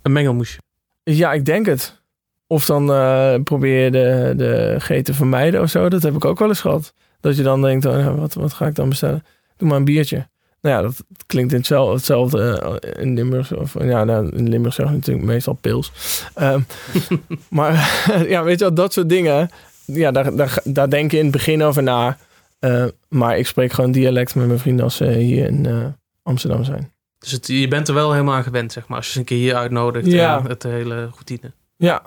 [0.02, 0.60] Een mengelmoesje.
[1.04, 2.04] ja, ik denk het.
[2.48, 5.90] Of dan eh, probeer je de, de G te vermijden of zo.
[5.90, 6.94] Dat heb ik ook wel eens gehad.
[7.20, 9.26] Dat je dan denkt, oh, nou, wat, wat ga ik dan bestellen?
[9.58, 10.28] Doe maar een biertje.
[10.66, 13.56] Nou ja, dat klinkt in hetzelfde, hetzelfde eh, in Limburg.
[13.56, 15.92] Of, ja, nou, in Limburg zeggen we natuurlijk meestal pils.
[16.34, 16.62] Ehm,
[17.50, 17.74] maar
[18.28, 19.50] ja, weet je wel, dat soort dingen.
[19.86, 22.18] Ja, daar, daar, daar denk je in het begin over na.
[22.60, 25.86] Eh, maar ik spreek gewoon dialect met mijn vrienden als ze hier in eh,
[26.24, 26.92] Amsterdam zijn.
[27.20, 28.98] Dus het, je bent er wel helemaal aan gewend, zeg maar.
[28.98, 30.06] Als je ze een keer hier uitnodigt.
[30.06, 30.14] Ja.
[30.14, 30.42] Ja.
[30.48, 31.52] Het hele routine.
[31.76, 32.02] Ja,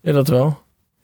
[0.00, 0.62] ja dat wel.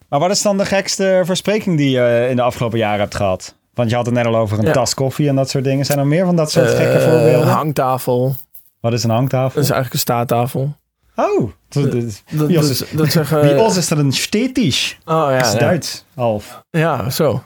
[0.08, 3.14] Maar wat is dan de gekste verspreking die je eh, in de afgelopen jaren hebt
[3.14, 3.54] gehad?
[3.74, 4.72] Want je had het net al over een Ja.
[4.72, 5.84] tas koffie en dat soort dingen.
[5.84, 7.48] Zijn er meer van dat soort gekke Eh, voorbeelden?
[7.48, 8.36] hangtafel.
[8.80, 9.54] Wat is een hangtafel?
[9.54, 10.78] Dat is eigenlijk een staattafel.
[11.16, 12.58] Oh, dat- dat- Dat, Wie
[12.96, 13.40] dat, zeggen...
[13.40, 14.98] bij ons is dat een stetisch.
[15.04, 15.58] Oh ja, dat is ja.
[15.58, 16.62] Duits, half.
[16.70, 17.42] Ja, zo.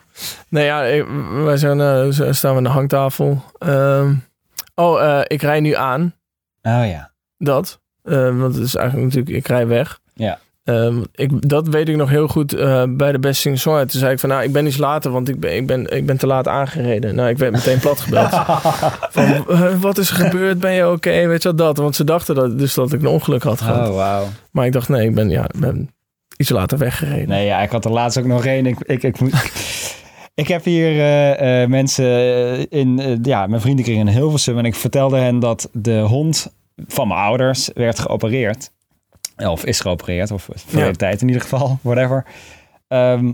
[0.48, 1.06] Nee, ja, ik-
[1.44, 3.42] wij zijn, eh, staan we aan de hangtafel.
[3.58, 4.14] Ehm,
[4.74, 6.14] oh, eh, ik rij nu aan.
[6.62, 7.10] Oh ja.
[7.38, 7.80] Dat.
[8.02, 9.98] Eh, want het is eigenlijk natuurlijk, ik rij weg.
[10.14, 10.38] Ja.
[10.64, 13.90] Ehm, ik, dat weet ik nog heel goed eh, bij de Best Singer Songwriter.
[13.90, 16.06] Toen zei ik van, nou, ik ben iets later, want ik ben, ik ben, ik
[16.06, 17.14] ben te laat aangereden.
[17.14, 18.30] Nou, ik werd meteen plat gebeld.
[19.14, 19.44] van,
[19.80, 20.58] wat is er gebeurd?
[20.58, 21.26] Ben je oké?
[21.26, 21.76] Weet je dat?
[21.76, 23.88] Want ze dachten dat, dus dat ik een ongeluk had gehad.
[23.88, 24.26] Oh, wauw.
[24.50, 25.90] Maar ik dacht, nee, ik ben, ja, ben
[26.36, 27.28] iets later weggereden.
[27.28, 28.66] Nee, ja, ik had er laatst ook nog één.
[28.66, 29.32] Ik, ik, ik, moet,
[30.34, 34.58] ik heb hier eh, eh, mensen in, eh, ja, mijn vriendenkring in Hilversum.
[34.58, 36.54] En ik vertelde hen dat de hond
[36.86, 38.70] van mijn ouders werd geopereerd.
[39.36, 40.96] Of is geopereerd, of verleden Ja.
[40.96, 42.24] tijd in ieder geval, whatever.
[42.88, 43.32] Ehm,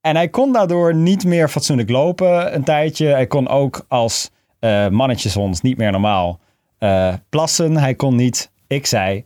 [0.00, 3.06] en hij kon daardoor niet meer fatsoenlijk lopen een tijdje.
[3.06, 6.40] Hij kon ook als eh mannetjeshond niet meer normaal
[6.78, 7.76] eh, plassen.
[7.76, 9.24] Hij kon niet, ik zei...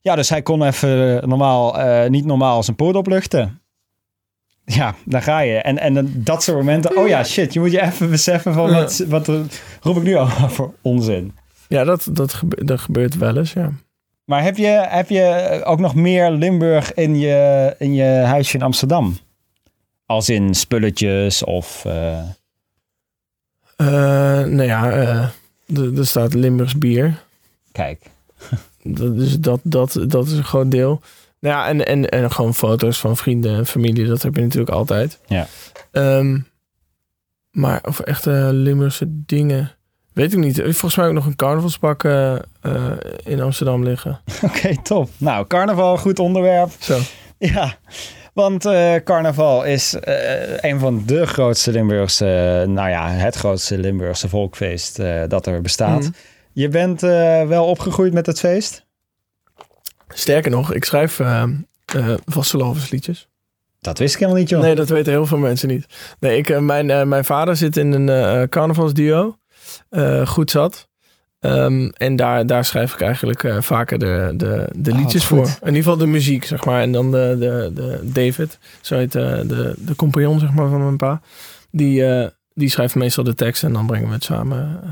[0.00, 3.60] Ja, dus hij kon even normaal, eh, niet normaal zijn poot opluchten.
[4.64, 5.56] Ja, daar ga je.
[5.56, 6.96] En, en dat soort momenten.
[6.96, 7.52] Oh ja, shit.
[7.52, 9.26] Je moet je even beseffen van wat, wat
[9.80, 10.26] roep ik nu al
[10.56, 11.34] voor onzin.
[11.68, 13.70] Ja, dat, dat, gebe- dat gebeurt wel eens, ja.
[14.26, 18.62] Maar heb je, heb je ook nog meer Limburg in je, in je huisje in
[18.62, 19.18] Amsterdam?
[20.06, 21.84] Als in spulletjes of...
[21.84, 22.18] eh,
[23.76, 23.86] Eh,
[24.46, 25.28] nou ja, eh,
[25.98, 27.22] er staat Limburgs bier.
[27.72, 28.02] kijk.
[28.82, 31.00] Dat, dus dat, dat, dat is een groot deel.
[31.40, 34.06] Nou ja, en, en, en gewoon foto's van vrienden en familie.
[34.06, 35.18] Dat heb je natuurlijk altijd.
[35.26, 35.46] Ja.
[35.90, 36.38] Ehm,
[37.50, 39.75] maar of echte Limburgse dingen...
[40.16, 40.60] Weet ik niet.
[40.62, 42.40] Volgens mij ook nog een carnavalspak eh, eh,
[43.24, 44.20] in Amsterdam liggen.
[44.42, 45.10] Oké, top.
[45.16, 46.70] Nou, carnaval, goed onderwerp.
[46.78, 46.98] Zo.
[47.38, 47.76] Ja,
[48.32, 49.96] want eh, carnaval is
[50.60, 54.96] een van de grootste Limburgse, nou ja, het grootste Limburgse volkfeest
[55.28, 56.00] dat er bestaat.
[56.00, 56.10] Mhm.
[56.52, 57.00] Je bent
[57.48, 58.86] wel opgegroeid met het feest?
[60.08, 61.44] Sterker nog, ik schrijf uh,
[62.24, 63.28] vastelovensliedjes.
[63.80, 64.60] Dat wist ik helemaal niet, joh.
[64.60, 65.86] Nee, dat weten heel veel mensen niet.
[66.20, 69.36] Nee, ik, mijn, mijn vader zit in een carnavalsduo.
[69.90, 70.88] Uh, goed zat.
[71.40, 75.46] Um, en daar, daar schrijf ik eigenlijk uh, vaker de, de, de liedjes oh, voor.
[75.46, 76.80] In ieder geval de muziek, zeg maar.
[76.80, 80.82] En dan de, de, de David, zo heet uh, de, de compagnon zeg maar, van
[80.82, 81.20] mijn pa.
[81.70, 84.90] Die, uh, die schrijft meestal de tekst en dan brengen we het samen uh,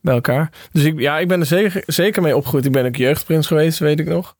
[0.00, 0.50] bij elkaar.
[0.72, 2.64] Dus ik, ja, ik ben er zeker, zeker mee opgegroeid.
[2.64, 4.36] Ik ben ook jeugdprins geweest, weet ik nog.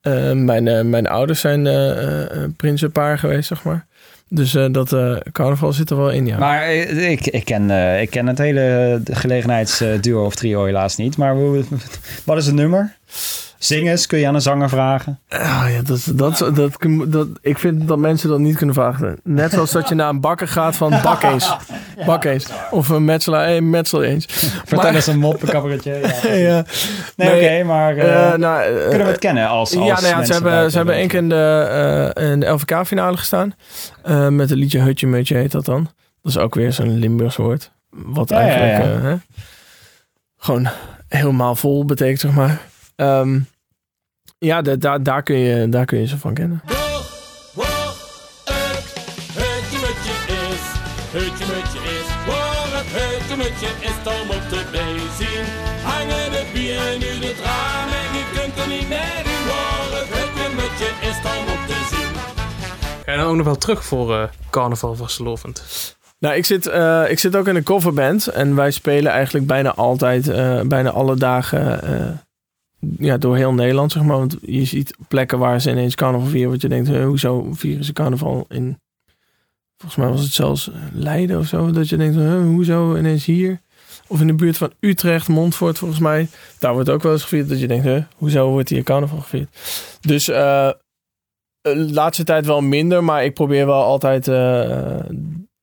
[0.00, 3.86] Eh, mijn, eh, mijn ouders zijn eh eh, prinsenpaar geweest, zeg maar.
[4.28, 6.38] Dus eh, dat eh, carnaval zit er wel in, ja.
[6.38, 11.16] Maar eh, ik, ik, ken, ik ken het hele gelegenheidsduo of trio helaas niet.
[11.16, 11.36] Maar
[12.24, 12.96] wat is het nummer?
[13.58, 15.18] Zing eens, kun je aan een zanger vragen.
[15.28, 16.76] Ah, ja, dat, dat, dat, dat,
[17.12, 19.18] dat, ik vind dat mensen dat niet kunnen vragen.
[19.24, 21.56] Net zoals dat je naar een bakker gaat van bak eens.
[22.06, 22.46] Bak eens.
[22.70, 24.24] Of een metselaar, hey, metsel eens.
[24.28, 25.92] Vertel Maar- eens een mop, een cabaretje.
[26.22, 26.32] Ja.
[26.48, 26.64] ja.
[27.16, 29.94] Nee, Nee, oké, maar eh, Eh, nou, eh, kunnen we het kennen als, als ja,
[29.94, 33.16] nou ja, mensen ze hebben, ze hebben één keer in de, eh, in de LVK-finale
[33.16, 33.54] gestaan.
[34.02, 35.82] Eh, met het liedje Hutje Mutje heet dat dan.
[36.22, 37.70] Dat is ook weer zo'n Limburgs woord.
[37.90, 38.98] Wat Ja, ja, eigenlijk ja.
[38.98, 39.16] eh, hè,
[40.38, 40.68] gewoon
[41.08, 42.60] helemaal vol betekent, zeg maar.
[42.98, 43.40] Ehm,
[44.38, 46.62] ja, de- daar, daar, kun je, daar kun je ze van kennen.
[51.12, 55.44] Hutje mutje is, waar het hutje mutje is, dan op de bezien.
[55.82, 60.08] Hangen de bieren nu de raam en je kunt er niet meer in, waar het
[60.08, 62.14] hutje mutje is, dan op te zien.
[63.04, 65.62] Ga je dan ook nog wel terug voor eh, carnaval vastelovend?
[66.18, 68.26] Nou, ik zit, eh, ik zit ook in een coverband.
[68.26, 72.06] En wij spelen eigenlijk bijna altijd, eh, bijna alle dagen eh,
[72.98, 74.16] ja, door heel Nederland, zeg maar.
[74.16, 76.50] Want je ziet plekken waar ze ineens carnaval vieren.
[76.50, 78.80] Wat je denkt, hoezo vieren ze carnaval in...
[79.76, 81.70] Volgens mij was het zelfs Leiden of zo.
[81.70, 83.60] Dat je denkt, hè, hoezo ineens hier?
[84.06, 86.28] Of in de buurt van Utrecht, Montfort volgens mij.
[86.58, 87.48] Daar wordt ook wel eens gevierd.
[87.48, 89.48] Dat je denkt, hè, hoezo wordt hier carnaval gevierd?
[90.00, 90.70] Dus eh,
[91.60, 93.04] de laatste tijd wel minder.
[93.04, 94.28] Maar ik probeer wel altijd...
[94.28, 94.98] eh,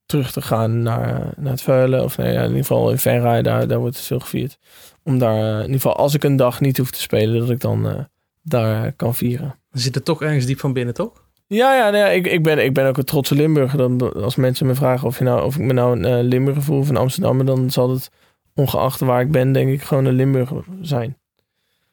[0.05, 2.03] terug te gaan naar, naar het Veulen.
[2.03, 4.57] Of ja, in ieder geval in Venray, daar, daar wordt het veel gevierd.
[5.05, 7.49] Om daar, eh, in ieder geval als ik een dag niet hoef te spelen, dat
[7.49, 8.03] ik dan eh,
[8.41, 9.55] daar kan vieren.
[9.71, 11.23] Dan zit het toch ergens diep van binnen, toch?
[11.47, 13.77] Ja, ja, ik, ik, ben, ik ben ook een trotse Limburger.
[13.77, 16.63] Dan, als mensen me vragen of, je nou, of ik me nou een eh, Limburger
[16.63, 18.09] voel of een Amsterdammer, dan zal het,
[18.55, 21.17] ongeacht waar ik ben, denk ik gewoon een Limburger zijn.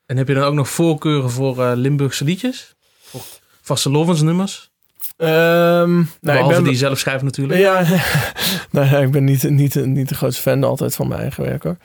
[0.07, 2.75] En heb je dan ook nog voorkeuren voor eh, Limburgse liedjes?
[3.01, 3.21] Voor
[3.61, 4.71] vastelovensnummers?
[5.17, 7.59] Ehm nou, Behalve ik ben, die zelf schrijft natuurlijk.
[7.59, 7.85] Ja,
[8.71, 11.63] nou ja, ik ben niet, niet, niet de grootste fan altijd van mijn eigen werk
[11.63, 11.77] hoor.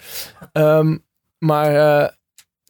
[0.51, 0.97] Ehm,
[1.39, 2.09] maar eh,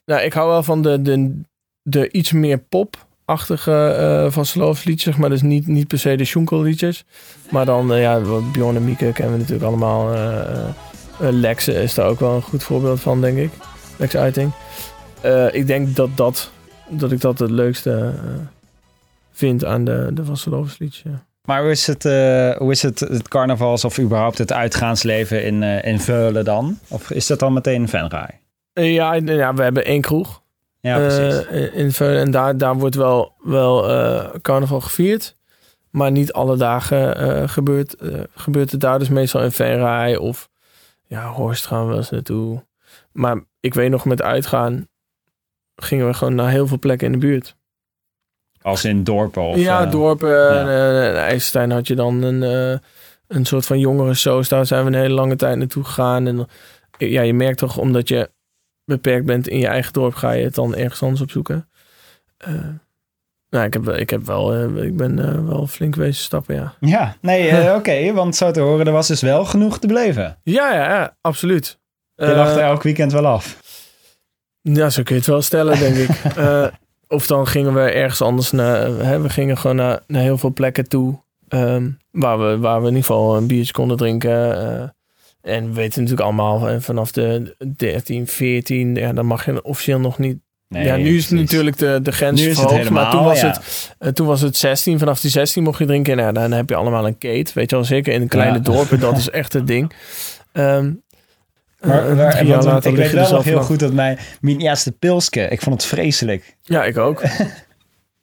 [0.06, 1.42] nou, ik hou wel van de, de,
[1.82, 5.30] de iets meer pop-achtige eh van Sloofs maar.
[5.30, 7.06] Dus niet, niet per se de Schunkel liedjes.
[7.50, 10.16] Maar dan, eh, ja, Bjorn en Mieke kennen we natuurlijk allemaal.
[11.20, 13.52] Lex is daar ook wel een goed voorbeeld van, denk ik.
[13.98, 14.52] Lex Uiting.
[15.52, 16.52] Ik denk dat, dat,
[16.90, 18.14] dat ik dat het leukste
[19.32, 20.78] vind aan de, de Van Sloofs.
[21.44, 22.04] Maar hoe is het,
[22.58, 26.80] hoe is het, het carnavals of überhaupt het uitgaansleven in, in Veulen dan?
[26.88, 28.30] Of is dat dan meteen Venray?
[28.30, 28.47] Eh,
[28.84, 30.42] Ja, ja, we hebben één kroeg.
[30.80, 31.46] Ja, precies.
[31.46, 32.22] Eh, in Veulen.
[32.22, 35.36] En daar, daar wordt wel, wel eh, carnaval gevierd.
[35.90, 39.00] Maar niet alle dagen eh, gebeurt, eh, gebeurt het daar.
[39.00, 40.50] Dus meestal in Venray of
[41.06, 42.66] ja, Horst gaan we wel eens naartoe.
[43.12, 44.88] Maar ik weet nog met uitgaan
[45.76, 47.56] gingen we gewoon naar heel veel plekken in de buurt.
[48.62, 49.58] Als in dorpen of...
[49.58, 50.30] ja, eh, dorpen.
[50.30, 50.60] ja.
[50.60, 52.80] En, eh, in IJsselstein had je dan een, eh,
[53.28, 54.50] een soort van jongerensoos.
[54.50, 56.28] Daar zijn we een hele lange tijd naartoe gegaan.
[56.28, 56.48] En
[56.98, 58.30] eh, ja, je merkt toch, omdat je
[58.88, 61.70] beperkt bent in je eigen dorp, ga je het dan ergens anders opzoeken.
[62.38, 62.54] Eh
[63.50, 66.56] nou, ik heb, wel- ik heb wel, eh, ik ben eh, wel flink wezen stappen,
[66.56, 66.74] ja.
[66.80, 68.14] Ja, nee, oké.
[68.14, 70.38] want zo te horen, er was dus wel genoeg te beleven.
[70.44, 71.80] Ja, ja, ja absoluut.
[72.16, 73.60] Je lacht er elk weekend wel af.
[74.62, 76.10] Ja, zo kun je het wel stellen, denk ik.
[77.08, 78.82] Of dan gingen we ergens anders naar.
[78.88, 81.20] Hè, we gingen gewoon naar, naar heel veel plekken toe.
[81.48, 84.96] ehm, waar, we, waar we in ieder geval een biertje konden drinken.
[85.48, 85.56] Eh.
[85.56, 88.96] en we weten natuurlijk allemaal eh, vanaf de 13, 14.
[88.96, 90.38] Ja, dan mag je officieel nog niet.
[90.70, 91.46] Nee, ja, nu is het precies.
[91.46, 92.90] natuurlijk de, de grens Nu is het verhoogd.
[92.90, 93.48] maar toen helemaal, was, ja.
[93.48, 95.00] het, eh, toen was het 16.
[95.00, 96.14] Vanaf die 16 mocht je drinken.
[96.20, 97.52] En ja, dan heb je allemaal een kate.
[97.54, 98.64] Weet je wel, zeker in kleine Ja.
[98.64, 99.00] dorpen.
[99.00, 99.94] Dat is echt het ding.
[100.52, 100.92] Ehm,
[101.80, 104.60] Maar, eh, waar- want jaar later ik weet wel nog heel goed dat mijn, mijn
[104.60, 106.58] eerste pilske, ik vond het vreselijk.
[106.62, 107.22] Ja, ik ook.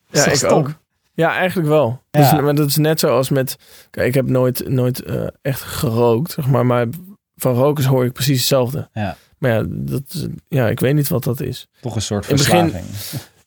[0.09, 0.49] Ja, ik stom?
[0.51, 0.73] ook.
[1.13, 2.01] Ja, eigenlijk wel.
[2.11, 2.19] Ja.
[2.31, 3.55] Dus, maar dat is net zoals met...
[3.89, 6.65] Kijk, ik heb nooit, nooit eh, echt gerookt, zeg maar.
[6.65, 6.87] Maar
[7.35, 8.89] van rokers hoor ik precies hetzelfde.
[8.93, 9.17] Ja.
[9.37, 11.67] Maar ja, dat, ja, ik weet niet wat dat is.
[11.81, 12.91] Toch een soort In het begin- verslaving.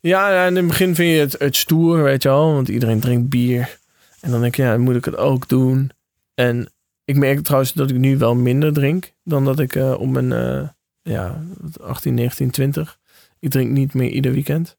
[0.01, 2.53] Ja, in het begin vind je het, het stoer, weet je wel.
[2.53, 3.79] Want iedereen drinkt bier.
[4.21, 5.91] En dan denk je, ja, moet ik het ook doen.
[6.35, 6.73] En
[7.05, 9.13] ik merk trouwens dat ik nu wel minder drink...
[9.25, 10.69] dan dat ik eh, op mijn eh,
[11.03, 11.43] ja,
[11.81, 12.99] 18, 19, 20...
[13.41, 14.77] Ik drink niet meer ieder weekend.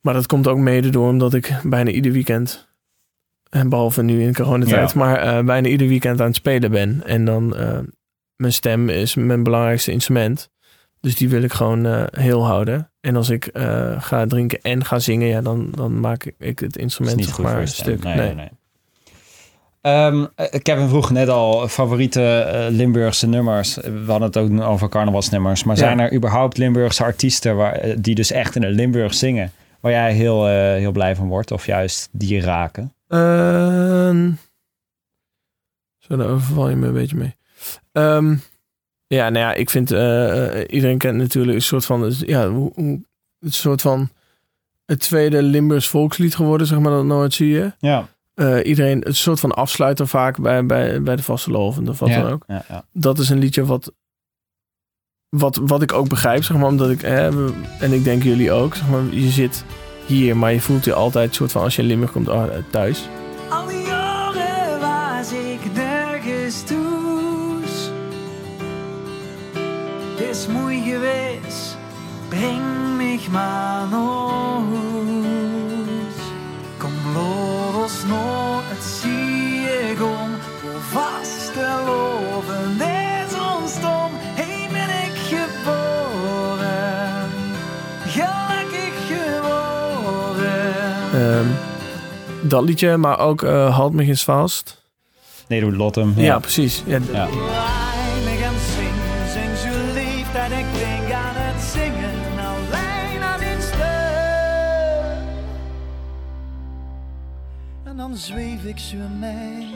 [0.00, 2.68] Maar dat komt ook mede door omdat ik bijna ieder weekend...
[3.50, 4.98] En behalve nu in coronatijd, Ja.
[4.98, 7.02] maar eh, bijna ieder weekend aan het spelen ben.
[7.06, 7.78] En dan, eh,
[8.36, 10.48] mijn stem is mijn belangrijkste instrument.
[11.00, 12.90] Dus die wil ik gewoon eh, heel houden.
[13.00, 16.76] En als ik eh, ga drinken en ga zingen, ja, dan, dan maak ik, het
[16.76, 18.02] instrument niet zeg maar een stuk.
[18.02, 18.48] Nee, Nee, nee.
[19.80, 23.74] Ehm, eh, Kevin vroeg net al favoriete eh, Limburgse nummers.
[23.74, 25.64] We hadden het ook over carnavalsnummers.
[25.64, 25.82] Maar Ja.
[25.82, 29.52] zijn er überhaupt Limburgse artiesten waar, eh, die dus echt in het Limburg zingen?
[29.80, 31.50] Waar jij heel, eh, heel blij van wordt?
[31.50, 32.92] Of juist die raken?
[35.98, 37.36] Zo, daar overval je me een beetje mee.
[37.92, 38.36] Ehm,
[39.06, 39.90] ja, nou ja, ik vind...
[39.90, 42.12] eh, eh, iedereen kent natuurlijk een soort van...
[42.18, 43.00] Ja, hoe,
[43.40, 44.08] het soort van...
[44.84, 47.72] Het tweede Limburgs volkslied geworden, zeg maar, dat nooit zie je.
[47.78, 48.08] Ja.
[48.34, 52.08] Eh, iedereen, het soort van afsluiter vaak bij, bij, bij de vaste lovende of wat
[52.08, 52.22] ja.
[52.22, 52.44] dan ook.
[52.46, 52.84] Ja, ja.
[52.92, 53.92] Dat is een liedje wat,
[55.28, 58.88] wat, wat ik ook begrijp, zeg maar, omdat ik, en ik denk jullie ook, zeg
[58.88, 59.64] maar, je zit
[60.06, 63.08] hier, maar je voelt je altijd soort van, als je in Limburg komt, ah, thuis.
[63.48, 66.64] Al die jaren was ik nergens.
[70.16, 71.76] Het is mooi geweest,
[72.28, 74.96] breng mich maar huis.
[76.76, 80.30] Kom los nog, het zie ik om.
[80.62, 82.05] Hoe vast te loven
[92.46, 94.84] dat liedje, maar ook eh Halt me eens vast.
[95.48, 96.12] Nee, doe Lottem.
[96.16, 96.82] Ja, precies.
[96.86, 97.28] Ja, d- Ja.
[101.60, 101.92] Stuk.
[107.84, 109.66] En dan zweef ik zo mee,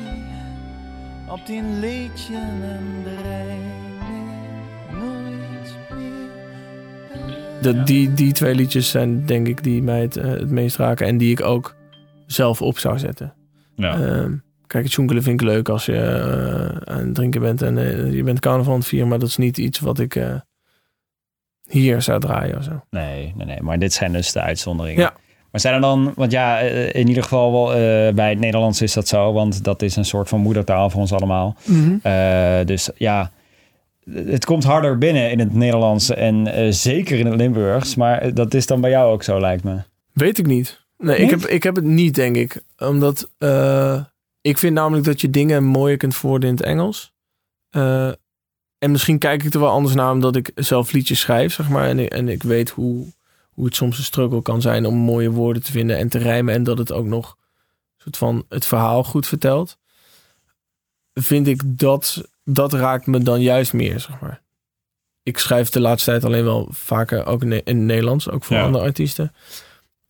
[1.28, 3.68] op die liedje en meer.
[7.62, 11.06] de, die, die twee liedjes zijn denk ik die mij het, eh, het meest raken
[11.06, 11.74] en die ik ook
[12.32, 13.34] zelf op zou zetten.
[13.74, 13.92] Ja.
[13.92, 14.32] Ehm,
[14.66, 18.12] kijk, het jonkelen vind ik leuk als je eh, aan het drinken bent en eh,
[18.12, 20.34] je bent carnaval aan het vieren, maar dat is niet iets wat ik eh,
[21.64, 22.84] hier zou draaien of zo.
[22.90, 23.62] Nee, nee, nee.
[23.62, 25.00] Maar dit zijn dus de uitzonderingen.
[25.00, 25.14] Ja.
[25.50, 29.08] Maar zijn er dan, want ja, in ieder geval wel, bij het Nederlands is dat
[29.08, 31.56] zo, want dat is een soort van moedertaal voor ons allemaal.
[32.02, 33.30] Eh, dus ja,
[34.10, 37.94] het komt harder binnen in het Nederlands en zeker in het Limburgs.
[37.94, 39.76] Maar dat is dan bij jou ook zo, lijkt me.
[40.12, 40.79] Weet ik niet.
[41.00, 42.62] Nee, ik heb, ik heb het niet, denk ik.
[42.78, 44.04] Omdat eh,
[44.40, 47.12] ik vind namelijk dat je dingen mooier kunt voordoen in het Engels.
[47.70, 48.06] Eh,
[48.78, 51.88] en misschien kijk ik er wel anders naar omdat ik zelf liedjes schrijf, zeg maar.
[51.88, 53.06] En, ik- en ik weet hoe,
[53.50, 56.54] hoe het soms een struggle kan zijn om mooie woorden te vinden en te rijmen.
[56.54, 57.36] En dat het ook nog
[57.96, 59.78] soort van het verhaal goed vertelt.
[61.14, 64.42] Vind ik dat, dat raakt me dan juist meer, zeg maar.
[65.22, 68.56] Ik schrijf de laatste tijd alleen wel vaker ook in, in het Nederlands, ook voor
[68.56, 68.62] Ja.
[68.64, 69.32] andere artiesten.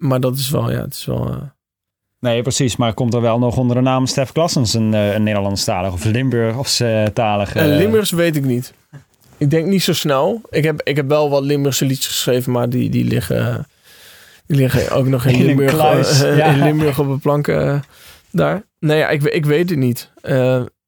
[0.01, 1.29] Maar dat is wel, ja, het is wel...
[1.31, 1.37] eh,
[2.21, 2.77] Nee, precies.
[2.77, 6.05] Maar komt er wel nog onder de naam Stef Klassens een, eh, een Nederlandstalig of
[6.05, 7.59] Limburgstalige?
[7.59, 8.73] En Limburgs weet ik niet.
[9.37, 10.41] Ik denk niet zo snel.
[10.51, 13.67] Ik heb, ik heb wel wat Limburgse liedjes geschreven, maar die, die, liggen,
[14.47, 16.45] die liggen ook nog in, In Limburg, kluis, ja.
[16.53, 17.81] in Limburg op een plank eh,
[18.31, 18.63] daar.
[18.79, 20.11] Nee, ja, ik, ik weet het niet.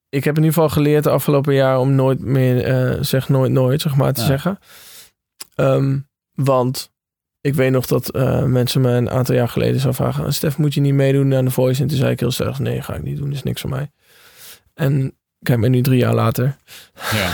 [0.09, 3.81] Ik heb in ieder geval geleerd de afgelopen jaar om nooit meer, zeg nooit nooit,
[3.81, 4.27] zeg maar, te Ja.
[4.27, 4.59] zeggen.
[5.55, 5.99] Ehm,
[6.35, 6.92] want
[7.43, 10.75] ik weet nog dat eh, mensen me een aantal jaar geleden zou vragen: Stef, moet
[10.75, 11.83] je niet meedoen aan de Voice?
[11.83, 13.91] En toen zei ik heel stellig: nee, ga ik niet doen, is niks voor mij.
[14.75, 16.57] En kijk, maar nu drie jaar later
[16.95, 17.31] Ja.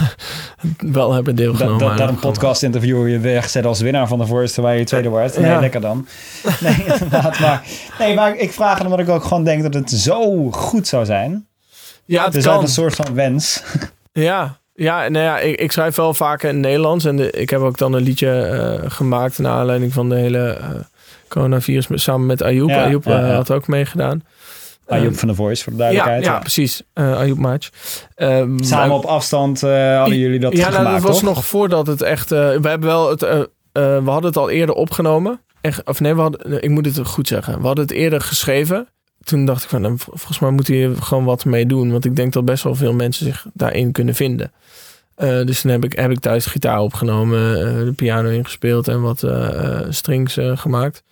[0.92, 1.78] wel hebben deelgenomen.
[1.88, 5.08] Dat, dat, een podcast interview je wegzet als winnaar van de Voice terwijl je tweede
[5.08, 5.38] wordt.
[5.38, 5.60] Nee, Ja.
[5.60, 6.06] lekker dan.
[6.60, 7.38] Nee, inderdaad.
[7.38, 7.62] Maar,
[7.98, 11.04] nee, maar ik vraag het omdat ik ook gewoon denk dat het zo goed zou
[11.04, 11.46] zijn.
[12.04, 12.54] Ja, het Het is kan.
[12.56, 13.62] ook een soort van wens.
[14.12, 17.04] Ja, ja, nou ja ik, ik schrijf wel vaker in het Nederlands.
[17.04, 20.48] En de, ik heb ook dan een liedje eh, gemaakt naar aanleiding van de hele
[20.48, 20.68] eh,
[21.28, 22.68] coronavirus met- samen met Ayoub.
[22.68, 23.34] Ja, Ayoub ja, eh, ja.
[23.34, 24.22] had ook meegedaan.
[24.86, 26.24] Ayoub van de Voice, voor de ja, duidelijkheid.
[26.24, 26.82] ja, precies.
[26.92, 27.70] Eh Ayoub Maatje.
[28.14, 31.28] Ehm, Samen op afstand hadden jullie dat ja, gemaakt, nou, dat was toch?
[31.28, 32.30] nog voordat het echt...
[32.30, 33.20] we hebben wel het...
[33.72, 35.40] we hadden het al eerder opgenomen.
[35.60, 37.60] Echt, of nee, we hadden, ik moet het goed zeggen.
[37.60, 38.88] We hadden het eerder geschreven.
[39.28, 41.90] Toen dacht ik van, nou, vol- volgens mij moet hier gewoon wat mee doen.
[41.90, 44.52] Want ik denk dat best wel veel mensen zich daarin kunnen vinden.
[45.14, 49.00] Eh, dus toen heb ik, heb ik thuis gitaar opgenomen, eh, de piano ingespeeld en
[49.00, 51.02] wat eh, strings gemaakt.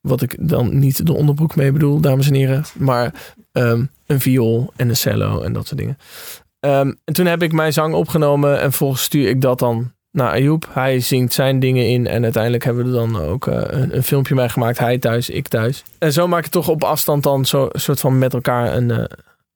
[0.00, 2.64] Wat ik dan niet de onderbroek mee bedoel, dames en heren.
[2.78, 3.12] Maar
[3.52, 5.98] ehm, een viool en een cello en dat soort dingen.
[6.60, 10.30] Ehm, en toen heb ik mijn zang opgenomen en volgens stuur ik dat dan naar
[10.30, 10.68] Ayoub.
[10.72, 14.02] Hij zingt zijn dingen in en uiteindelijk hebben we er dan ook eh, een, een
[14.02, 14.78] filmpje mee gemaakt.
[14.78, 15.84] Hij thuis, ik thuis.
[15.98, 19.04] En zo maak je toch op afstand dan zo soort van met elkaar een, eh,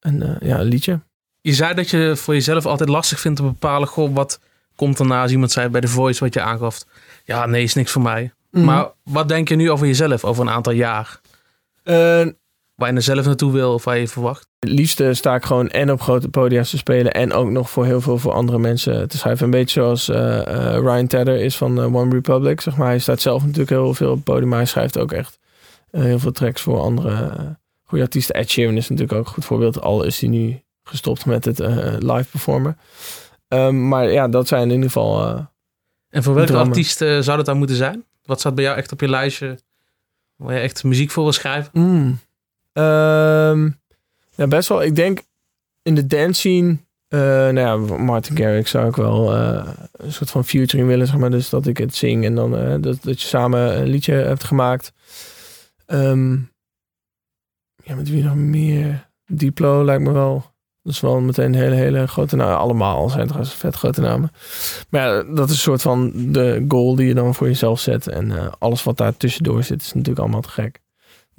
[0.01, 1.01] een, eh, ja, een liedje.
[1.41, 4.41] Je zei dat je voor jezelf altijd lastig vindt te bepalen, goh, wat
[4.77, 6.85] komt erna als iemand zei bij The Voice wat je aangaf.
[7.25, 8.33] Ja, nee, is niks voor mij.
[8.51, 8.65] Mhm.
[8.65, 11.21] Maar wat denk je nu over jezelf, over een aantal jaar?
[12.81, 14.49] Waar je er zelf naartoe wil of waar je verwacht?
[14.59, 17.85] Het liefste sta ik gewoon en op grote podia's te spelen en ook nog voor
[17.85, 19.45] heel veel voor andere mensen te schrijven.
[19.45, 22.61] Een beetje zoals eh, eh, Ryan Tedder is van eh, One Republic.
[22.61, 22.87] Zeg maar.
[22.87, 25.39] Hij staat zelf natuurlijk heel veel op het podium, maar hij schrijft ook echt
[25.91, 27.35] heel veel tracks voor andere
[27.85, 28.35] goede artiesten.
[28.35, 29.81] Ed Sheeran is natuurlijk ook een goed voorbeeld.
[29.81, 31.59] Al is hij nu gestopt met het
[32.03, 32.79] live performen.
[33.49, 35.47] Ehm, maar ja, dat zijn in ieder geval...
[36.09, 38.05] En voor welke artiest zou dat dan moeten zijn?
[38.25, 39.59] Wat staat bij jou echt op je lijstje
[40.37, 41.71] waar je echt muziek voor wil schrijven?
[41.73, 42.19] Mm.
[42.81, 43.69] Ehm,
[44.35, 44.83] ja, best wel.
[44.83, 45.23] Ik denk
[45.83, 46.77] in de dance scene.
[47.09, 51.17] eh, nou ja, Martin Garrix zou ik wel eh, een soort van featuring willen, zeg
[51.17, 51.31] maar.
[51.31, 54.45] Dus dat ik het zing en dan eh, dat, dat je samen een liedje hebt
[54.45, 54.93] gemaakt.
[55.87, 56.33] Ehm,
[57.83, 59.09] ja, met wie nog meer?
[59.27, 60.53] Diplo lijkt me wel.
[60.83, 62.59] Dat is wel meteen een hele, hele grote naam.
[62.59, 64.31] Allemaal zijn trouwens vet grote namen.
[64.89, 68.09] Maar ja, dat is een soort van de goal die je dan voor jezelf zet.
[68.09, 70.81] En alles wat daar tussendoor zit, is natuurlijk allemaal te gek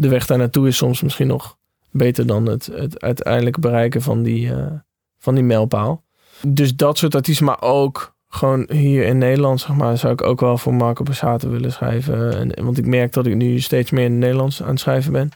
[0.02, 1.58] de weg daar naartoe is soms misschien nog
[1.92, 4.72] beter dan het, het uiteindelijk bereiken van die, eh,
[5.18, 6.04] van die mijlpaal.
[6.48, 10.40] Dus dat soort artiesten, maar ook gewoon hier in Nederland, zeg maar, zou ik ook
[10.40, 12.38] wel voor Marco Borsato willen schrijven.
[12.56, 15.12] En, want ik merk dat ik nu steeds meer in het Nederlands aan het schrijven
[15.12, 15.32] ben.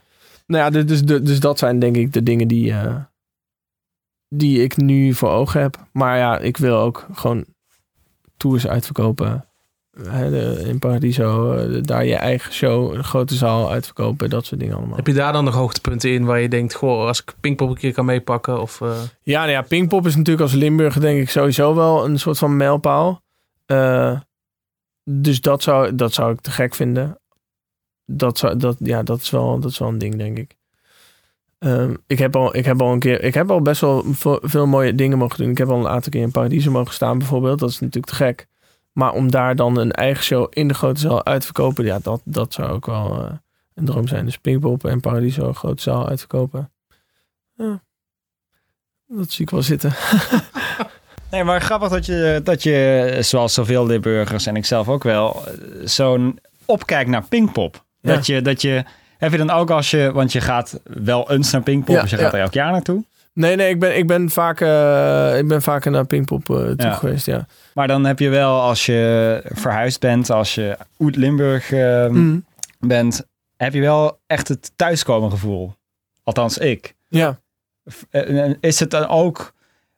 [0.48, 2.96] Nou ja, dus, dus, dus dat zijn denk ik de dingen die, eh,
[4.30, 5.88] die ik nu voor ogen heb.
[5.92, 7.46] Maar ja, ik wil ook gewoon
[8.38, 9.46] tours uitverkopen.
[10.66, 14.96] In Paradiso, eh, daar je eigen show, een grote zaal uitverkopen, dat soort dingen allemaal.
[14.96, 17.76] Heb je daar dan nog hoogtepunten in waar je denkt, goh, als ik Pinkpop een
[17.76, 18.62] keer kan meepakken?
[18.62, 22.20] Of, eh, Ja, nou ja, Pinkpop is natuurlijk als Limburger denk ik sowieso wel een
[22.20, 23.22] soort van mijlpaal.
[23.66, 24.20] Eh,
[25.04, 27.20] dus dat zou, dat zou ik te gek vinden.
[28.06, 30.56] Dat, zou, dat, ja, dat, is wel, dat is wel een ding, denk ik.
[31.60, 34.40] Ehm, ik, heb al, ik heb al een keer, ik heb al best wel veel,
[34.42, 35.50] veel mooie dingen mogen doen.
[35.50, 37.60] Ik heb al een aantal keer in Paradiso mogen staan, bijvoorbeeld.
[37.60, 38.48] Dat is natuurlijk te gek.
[38.96, 42.00] Maar om daar dan een eigen show in de grote zaal uit te verkopen, ja,
[42.02, 43.34] dat, dat zou ook wel eh,
[43.74, 44.26] een droom zijn.
[44.26, 46.72] Dus Pinkpop en Paradiso, een grote zaal uitverkopen.
[47.54, 47.84] Ja.
[49.08, 49.94] Dat zie ik wel zitten.
[51.32, 55.44] Nee, maar grappig dat je, dat je zoals zoveel Limburgers en ik zelf ook wel,
[55.46, 57.86] eh, zo'n opkijkt naar Pinkpop.
[58.02, 58.16] Ja.
[58.16, 58.84] Dat, je, dat je,
[59.18, 62.10] heb je dan ook als je, want je gaat wel eens naar Pinkpop, Ja, dus
[62.10, 62.38] je gaat ja.
[62.38, 63.04] er elk jaar naartoe.
[63.36, 66.74] Nee, nee, ik ben, ik ben, vaak, eh, ik ben vaker naar Pinkpop eh, toe
[66.78, 66.94] Ja.
[66.94, 67.46] geweest, ja.
[67.74, 72.46] Maar dan heb je wel, als je verhuisd bent, als je uit Limburg eh, Mm.
[72.80, 73.26] bent,
[73.58, 75.74] heb je wel echt het thuiskomen gevoel.
[76.24, 76.96] Althans, ik.
[77.08, 77.40] Ja.
[78.10, 79.54] Eh, Is het dan ook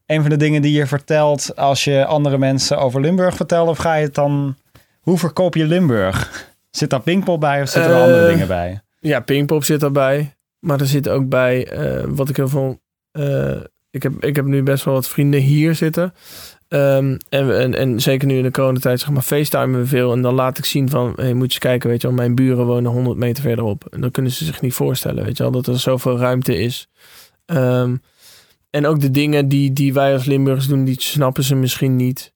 [0.05, 3.67] een van de dingen die je vertelt als je andere mensen over Limburg vertelt?
[3.69, 4.55] Of ga je het dan...
[5.01, 6.45] Hoe verkoop je Limburg?
[6.71, 8.81] Zit daar Pinkpop bij of zitten er andere dingen bij?
[8.99, 10.35] ja, Pinkpop zit daarbij.
[10.59, 11.71] Maar er zit ook bij,
[12.07, 12.79] wat ik heel veel...
[13.17, 13.61] eh,
[13.91, 16.13] ik, heb, ik heb nu best wel wat vrienden hier zitten.
[16.67, 20.11] Ehm, en, en, en zeker nu in de coronatijd, zeg maar, facetimen we veel.
[20.11, 22.35] En dan laat ik zien van, hey, moet je eens kijken, weet je wel, mijn
[22.35, 23.85] buren wonen 100 meter verderop.
[23.91, 26.89] En dan kunnen ze zich niet voorstellen, weet je wel, dat er zoveel ruimte is.
[27.45, 27.95] Ehm,
[28.69, 32.33] en ook de dingen die, die wij als Limburgers doen, die snappen ze misschien niet.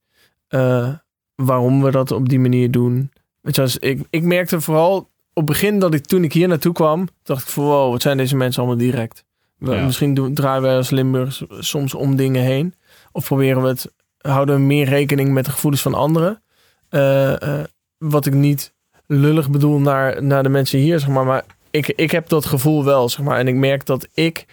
[0.47, 0.89] eh,
[1.35, 3.11] waarom we dat op die manier doen.
[3.41, 6.47] Weet je, als ik, ik merkte vooral op het begin dat ik toen ik hier
[6.47, 9.23] naartoe kwam, dacht ik van wow, wat zijn deze mensen allemaal direct.
[9.61, 9.85] We, Ja.
[9.85, 12.75] Misschien doen, draaien wij als Limburgers soms om dingen heen.
[13.11, 16.43] Of proberen we het, houden we meer rekening met de gevoelens van anderen.
[16.89, 17.65] Eh, eh,
[17.97, 18.73] wat ik niet
[19.05, 21.25] lullig bedoel naar, naar de mensen hier, zeg maar.
[21.25, 23.37] Maar ik, ik heb dat gevoel wel, zeg maar.
[23.37, 24.45] En ik merk dat ik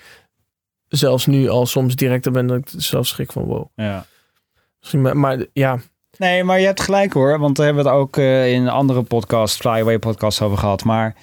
[0.88, 3.66] zelfs nu al soms directer ben, dat ik zelf schrik van wow.
[3.74, 4.06] Ja.
[4.80, 5.78] Misschien, maar, maar ja,
[6.18, 7.38] Nee, maar je hebt gelijk hoor.
[7.38, 10.84] Want daar hebben we het ook eh, in een andere podcast, Flyaway podcast, over gehad.
[10.84, 11.16] Maar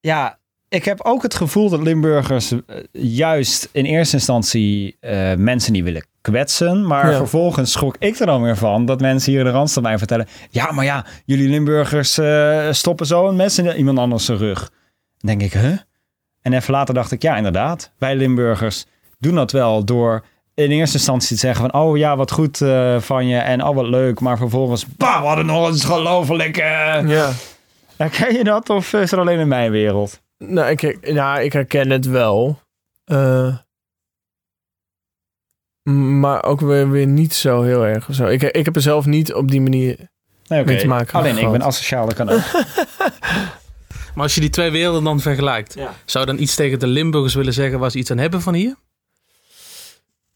[0.00, 2.60] ja, ik heb ook het gevoel dat Limburgers eh,
[2.92, 6.86] juist in eerste instantie eh, mensen niet willen kwetsen.
[6.86, 7.16] Maar Ja.
[7.16, 10.26] vervolgens schrok ik er dan weer van dat mensen hier in de Randstad mij vertellen.
[10.50, 14.60] Ja, maar ja, jullie Limburgers eh, stoppen zo een mes in iemand anders zijn rug.
[15.18, 15.76] Dan denk ik, huh?
[16.42, 17.92] En even later dacht ik, ja inderdaad.
[17.98, 18.84] Wij Limburgers
[19.18, 21.80] doen dat wel door in eerste instantie te zeggen van...
[21.80, 22.58] oh ja, wat goed
[22.98, 24.20] van je en oh wat leuk.
[24.20, 25.50] Maar vervolgens, bah, wat een
[26.58, 27.08] eh.
[27.08, 27.30] ja.
[27.96, 30.20] Herken je dat of is het alleen in mijn wereld?
[30.38, 32.60] Nou, ik, nou, ik herken het wel.
[33.04, 33.56] Eh,
[36.20, 38.08] maar ook weer, weer niet zo heel erg.
[38.08, 38.26] of Zo.
[38.26, 40.08] Ik, ik heb er zelf niet op die manier...
[40.46, 40.64] Nee.
[40.64, 42.40] Mee te maken Alleen ik ben asociaal, dat kan ook.
[44.14, 45.94] Maar als je die twee werelden dan vergelijkt, Ja.
[46.04, 48.54] zou je dan iets tegen de Limburgers willen zeggen waar ze iets aan hebben van
[48.54, 48.74] hier?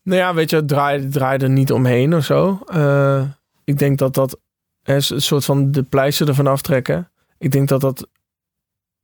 [0.03, 2.61] Nou ja, weet je, draai, draai er niet omheen of zo.
[2.67, 3.23] Eh,
[3.65, 4.39] ik denk dat dat
[4.83, 7.11] hè, een soort van de pleister ervan aftrekken.
[7.39, 8.09] Ik denk dat dat.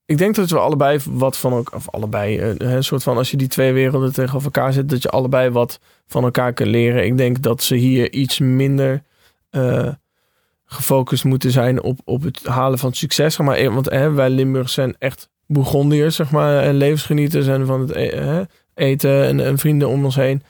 [0.07, 3.31] Ik denk dat we allebei wat van elkaar, of allebei, eh, een soort van als
[3.31, 7.05] je die twee werelden tegenover elkaar zet, dat je allebei wat van elkaar kunt leren.
[7.05, 9.03] Ik denk dat ze hier iets minder
[9.51, 9.89] eh,
[10.65, 13.35] gefocust moeten zijn op, op het halen van succes.
[13.35, 17.67] zeg Maar, eh, want hè, wij Limburgers zijn echt Bourgondiërs, zeg maar, en levensgenieters en
[17.67, 18.43] van het hè,
[18.75, 20.43] eten en, en vrienden om ons heen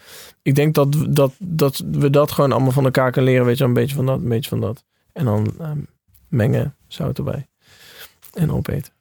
[0.47, 3.47] ik denk dat, dat, dat we dat gewoon allemaal van elkaar kunnen leren.
[3.47, 4.85] Weet je, een beetje van dat, een beetje van dat.
[5.13, 5.79] En dan ehm,
[6.29, 7.49] mengen, zout erbij.
[8.33, 8.93] En opeten.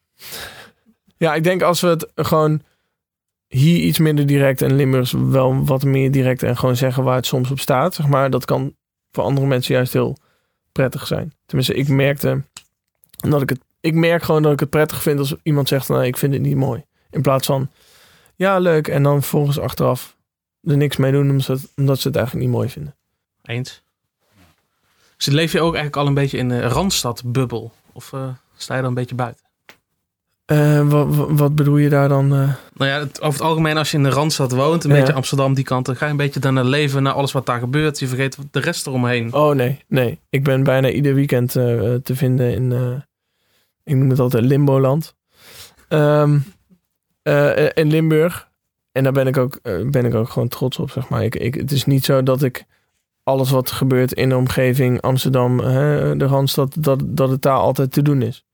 [1.18, 2.62] Ja, ik denk als we het gewoon
[3.48, 7.26] hier iets minder direct en Limburgs wel wat meer direct en gewoon zeggen waar het
[7.26, 7.94] soms op staat.
[7.94, 8.76] Zeg maar, dat kan
[9.12, 10.18] voor andere mensen juist heel
[10.72, 11.34] prettig zijn.
[11.46, 12.44] Tenminste, ik merkte
[13.16, 13.60] dat ik het.
[13.80, 16.42] Ik merk gewoon dat ik het prettig vind als iemand zegt: nou, ik vind het
[16.42, 16.86] niet mooi.
[17.10, 17.70] In plaats van
[18.36, 18.88] ja, leuk.
[18.88, 20.16] En dan volgens achteraf
[20.62, 22.96] er niks mee doen omdat omdat ze het eigenlijk niet mooi vinden.
[23.44, 23.84] Eens.
[25.18, 27.72] Dus leef je ook eigenlijk al een beetje in de Randstad-bubbel?
[27.92, 29.45] Of eh, sta je er een beetje buiten?
[30.46, 32.26] Eh, wat, wat bedoel je daar dan?
[32.36, 32.54] eh?
[32.74, 34.98] Nou ja, het- over het algemeen als je in de Randstad woont, een Ja.
[35.00, 37.60] beetje Amsterdam die kant, dan ga je een beetje daarna leven naar alles wat daar
[37.60, 38.00] gebeurt.
[38.00, 39.34] Je vergeet de rest eromheen.
[39.34, 40.20] Oh nee, nee.
[40.30, 41.64] Ik ben bijna ieder weekend eh,
[42.04, 42.72] te vinden in,
[43.84, 45.16] ik noem het altijd Limboland.
[45.88, 46.34] Eh,
[47.74, 48.48] in Limburg.
[48.92, 49.60] En daar ben ik, ook,
[49.92, 51.24] ben ik ook gewoon trots op, zeg maar.
[51.24, 52.66] Ik, ik, het is niet zo dat ik
[53.24, 57.92] alles wat gebeurt in de omgeving Amsterdam, hè, de Randstad, dat, dat het daar altijd
[57.92, 58.46] te doen is.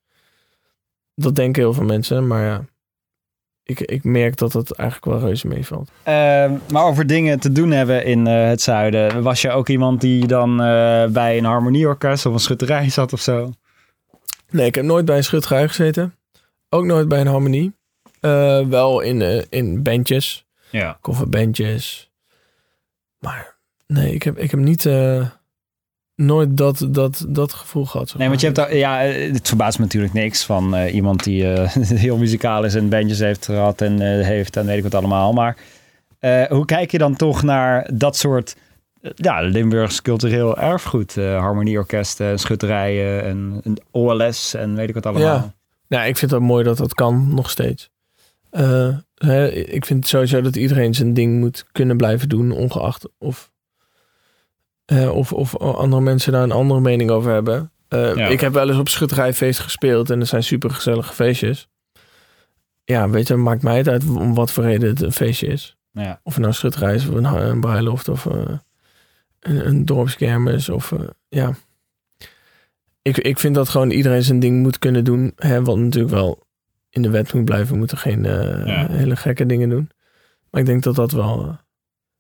[1.16, 2.66] Dat denken heel veel mensen, maar ja.
[3.64, 5.92] Ik, ik merk dat het eigenlijk wel reuze meevalt.
[6.04, 9.24] Ehm, maar over dingen te doen hebben in eh, het zuiden.
[9.24, 13.20] Was je ook iemand die dan eh, bij een harmonieorkest of een schutterij zat of
[13.22, 13.52] zo?
[14.50, 16.16] Nee, ik heb nooit bij een schutterij gezeten.
[16.70, 17.74] Ook nooit bij een harmonie.
[18.20, 20.98] Eh, wel in, in bandjes, Ja.
[21.02, 22.12] coverbandjes.
[23.20, 23.58] Maar
[23.88, 24.86] nee, ik heb, ik heb niet,
[26.22, 28.10] nooit dat, dat, dat gevoel gehad.
[28.10, 28.66] zeg Nee, want je maar.
[28.66, 31.70] hebt ja, eh, het verbaast me natuurlijk niks van eh, iemand die eh,
[32.06, 35.34] heel muzikaal is en bandjes heeft gehad en heeft en weet ik wat allemaal.
[35.34, 35.58] Maar
[36.50, 38.56] hoe kijk je dan toch naar dat soort
[39.16, 41.16] ja, Limburgs cultureel erfgoed?
[41.16, 45.36] harmonieorkesten, schutterijen en, en OLS en weet ik wat allemaal.
[45.36, 45.54] Ja.
[45.88, 47.90] Nou, ik vind het mooi dat dat kan, nog steeds.
[49.16, 53.52] Hè, ik vind sowieso dat iedereen zijn ding moet kunnen blijven doen, ongeacht of,
[54.92, 57.72] eh, of, of andere mensen daar een andere mening over hebben.
[57.88, 58.28] Eh, Ja.
[58.28, 61.68] Ik heb wel eens op schutterijfeest gespeeld en er zijn super gezellige feestjes.
[62.84, 65.78] Ja, weet je, maakt mij het uit om wat voor reden het een feestje is.
[65.92, 66.20] Ja.
[66.24, 68.42] Of het nou schutterij is of een, een bruiloft of eh,
[69.40, 70.94] een, een dorpskermis of
[71.30, 71.54] ja.
[73.02, 75.32] Ik, ik vind dat gewoon iedereen zijn ding moet kunnen doen.
[75.36, 76.44] Hè, wat natuurlijk wel
[76.90, 77.72] in de wet moet blijven.
[77.72, 78.88] We moeten geen Ja.
[78.92, 79.90] hele gekke dingen doen.
[80.50, 81.58] Maar ik denk dat dat wel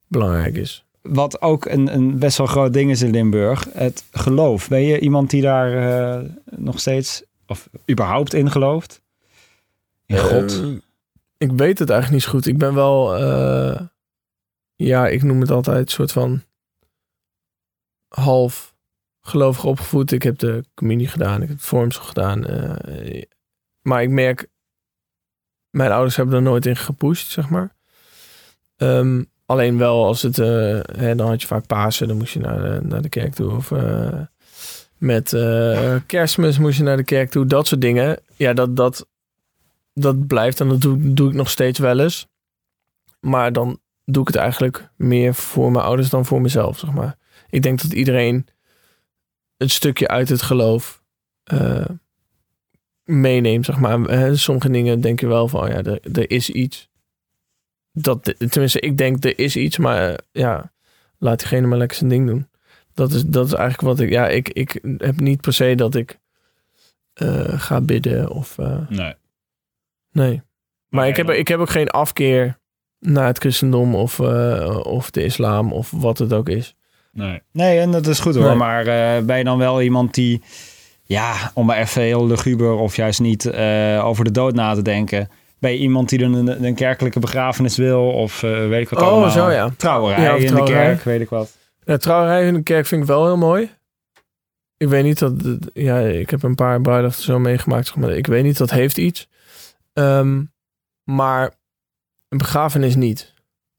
[0.07, 0.85] belangrijk is.
[1.01, 4.67] Wat ook een, een best wel groot ding is in Limburg, het geloof.
[4.67, 9.01] Ben je iemand die daar eh, nog steeds, of überhaupt in gelooft?
[10.05, 10.61] In God?
[10.61, 10.67] Eh,
[11.37, 12.45] ik weet het eigenlijk niet zo goed.
[12.45, 13.81] Ik ben wel, eh,
[14.75, 16.43] ja, ik noem het altijd een soort van
[18.07, 18.73] half
[19.21, 20.11] gelovig opgevoed.
[20.11, 22.45] Ik heb de communie gedaan, ik heb het vormsel gedaan.
[23.81, 24.47] maar ik merk,
[25.69, 27.75] mijn ouders hebben er nooit in gepusht, zeg maar.
[28.75, 32.39] Ehm, alleen wel als het, eh, hè, dan had je vaak Pasen, dan moest je
[32.39, 33.51] naar de, naar de kerk toe.
[33.51, 34.19] Of eh,
[34.97, 37.45] met eh, kerstmis moest je naar de kerk toe.
[37.45, 38.17] Dat soort dingen.
[38.35, 39.07] Ja, dat, dat,
[39.93, 42.27] dat blijft en dat doe, doe ik nog steeds wel eens.
[43.19, 47.17] Maar dan doe ik het eigenlijk meer voor mijn ouders dan voor mezelf, zeg maar.
[47.49, 48.47] Ik denk dat iedereen
[49.57, 51.03] een stukje uit het geloof
[51.43, 51.85] eh,
[53.03, 54.05] meeneemt, zeg maar.
[54.05, 56.89] Eh, Sommige dingen denk je wel van, oh ja, er, er is iets.
[57.93, 60.71] Dat, tenminste, ik denk er is iets, maar eh, ja,
[61.17, 62.47] laat diegene maar lekker zijn ding doen.
[62.93, 65.95] Dat is, dat is eigenlijk wat ik, ja, ik, ik heb niet per se dat
[65.95, 66.19] ik
[67.13, 68.57] eh, ga bidden of...
[68.57, 69.13] eh, Nee.
[70.11, 70.41] Nee.
[70.89, 72.59] Maar ik heb, ik heb ook geen afkeer
[72.99, 76.75] naar het christendom of, eh, of de islam of wat het ook is.
[77.11, 77.41] Nee.
[77.51, 78.45] nee, en dat is goed hoor.
[78.45, 78.55] Nee.
[78.55, 80.41] Maar eh, ben je dan wel iemand die,
[81.03, 84.81] ja, om maar even heel luguber of juist niet eh, over de dood na te
[84.81, 85.29] denken.
[85.69, 89.07] Je iemand die dan een, een kerkelijke begrafenis wil of eh, weet ik wat Oh,
[89.07, 89.29] allemaal.
[89.29, 89.69] zo, ja.
[89.77, 90.83] Trouwerij Ja, in trouwerij.
[90.83, 91.57] de kerk, weet ik wat.
[91.83, 93.69] Ja, trouwerij in de kerk vind ik wel heel mooi.
[94.77, 95.33] Ik weet niet dat...
[95.73, 97.87] Ja, ik heb een paar bruiloften zo meegemaakt.
[97.87, 98.11] Zeg maar.
[98.11, 99.27] Ik weet niet, dat heeft iets.
[99.93, 100.43] Ehm,
[101.03, 101.53] maar
[102.29, 103.33] een begrafenis niet.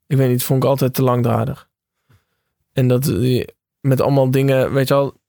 [0.06, 1.68] Ik weet niet, vond ik altijd te langdradig.
[2.72, 3.44] En dat eh,
[3.80, 5.20] met allemaal dingen, weet je al...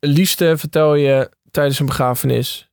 [0.00, 2.70] Liefste vertel je tijdens een begrafenis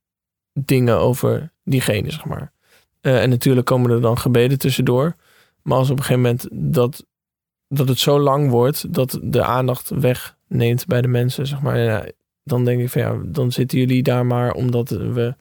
[0.52, 2.52] dingen over diegene, zeg maar.
[3.00, 5.14] Eh, en natuurlijk komen er dan gebeden tussendoor.
[5.62, 7.04] Maar als op een gegeven moment dat,
[7.68, 8.94] dat het zo lang wordt...
[8.94, 11.78] dat de aandacht wegneemt bij de mensen, zeg maar...
[11.78, 12.04] Ja,
[12.44, 15.34] dan denk ik van ja, dan zitten jullie daar maar omdat we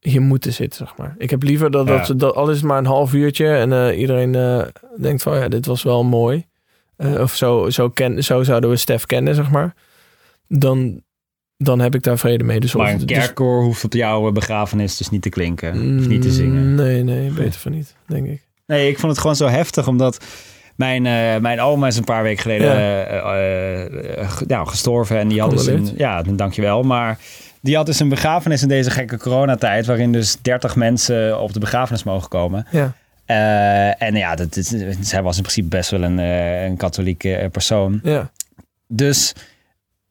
[0.00, 1.14] hier moeten zitten, zeg maar.
[1.18, 2.06] Ik heb liever dat, Ja.
[2.06, 4.62] dat, dat al is maar een half uurtje en eh, iedereen eh,
[5.00, 6.48] denkt van ja, dit was wel mooi.
[6.96, 9.74] Of zo, zo, ken, zo zouden we Stef kennen, zeg maar.
[10.48, 11.02] Dan,
[11.62, 12.60] dan heb ik daar vrede mee.
[12.60, 15.72] Dus Maar een dus- kerkkoor hoeft op jouw begrafenis dus niet te klinken.
[15.98, 16.68] Of niet te zingen.
[16.68, 18.42] Mm, Nee, nee, beter van niet, denk ik.
[18.66, 20.24] Nee, ik vond het gewoon zo heftig, omdat
[20.76, 23.02] mijn, eh, mijn oma is een paar weken geleden Ja.
[23.04, 25.18] eh, eh, nou, gestorven.
[25.18, 26.82] En die had dus een, ja, dankjewel.
[26.82, 27.18] Maar
[27.60, 31.60] die had dus een begrafenis in deze gekke coronatijd, waarin dus 30 mensen op de
[31.60, 32.66] begrafenis mogen komen.
[32.70, 32.94] Ja.
[33.98, 34.68] En ja, dat is,
[35.00, 38.00] zij was in principe best wel een, een katholieke persoon.
[38.02, 38.30] Ja.
[38.88, 39.32] Dus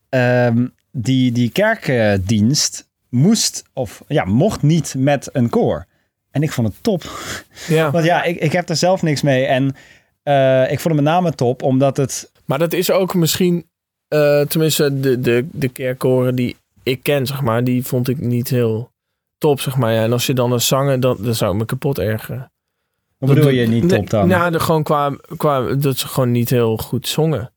[0.10, 5.86] ehm, die, die kerkdienst moest of ja, mocht niet met een koor.
[6.32, 7.04] En ik vond het top.
[7.68, 7.92] ja.
[7.92, 9.46] Want ja, ik, ik heb er zelf niks mee.
[9.46, 9.76] En
[10.24, 12.32] eh, ik vond het met name top, omdat het...
[12.46, 13.70] Maar dat is ook misschien,
[14.08, 18.50] eh, tenminste de, de, de kerkkoren die ik ken, zeg maar, die vond ik niet
[18.50, 18.92] heel
[19.38, 19.94] top, zeg maar.
[19.94, 22.52] Ja, en als je dan een zanger, dan, dan zou ik me kapot ergeren.
[23.18, 24.28] Wat bedoel je niet top dan?
[24.28, 27.52] Nou, de, gewoon qua, qua dat ze gewoon niet heel goed zongen.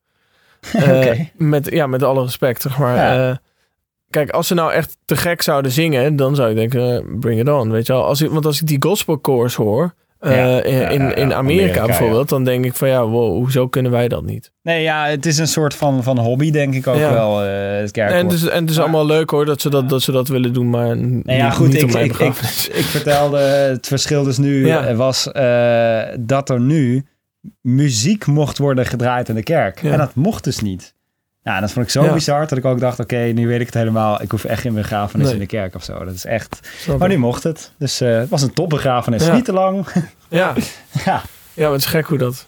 [0.72, 2.96] Eh, met, ja, met alle respect, zeg maar.
[2.96, 3.28] Ja.
[3.30, 3.36] Eh,
[4.10, 7.40] kijk, als ze nou echt te gek zouden zingen, dan zou ik denken, eh, bring
[7.40, 8.04] it on, weet je wel.
[8.04, 10.30] Als ik, want als ik die gospelkoors hoor, Ja,
[10.62, 13.68] in, ja, in, ja, in Amerika, Amerika, bijvoorbeeld, dan denk ik van ja, wow, hoezo
[13.68, 14.52] kunnen wij dat niet?
[14.62, 18.16] Nee, ja, het is een soort van, van hobby, denk ik ook wel, het kerkkoor.
[18.18, 20.12] En het is, en het is Maar- allemaal leuk hoor, dat ze dat, dat, ze
[20.12, 23.86] dat willen doen, maar Nee, ja, niet, goed, niet ik, ik, ik, ik vertelde het
[23.86, 25.28] verschil dus nu was
[26.18, 27.04] dat er nu
[27.60, 29.82] muziek mocht worden gedraaid in de kerk.
[29.82, 29.92] Ja.
[29.92, 30.94] En dat mocht dus niet.
[31.42, 32.12] Ja, dat vond ik zo Ja.
[32.12, 34.22] bizar dat ik ook dacht, oké, nu weet ik het helemaal.
[34.22, 35.34] Ik hoef echt geen begrafenis Nee.
[35.34, 36.04] in de kerk of zo.
[36.04, 36.68] Dat is echt...
[36.98, 37.72] Maar nu mocht het.
[37.78, 39.26] Dus eh, het was een topbegrafenis.
[39.26, 39.34] Ja.
[39.34, 39.86] Niet te lang.
[40.28, 40.54] Ja.
[41.04, 41.22] ja.
[41.54, 42.46] ja, maar het is gek hoe dat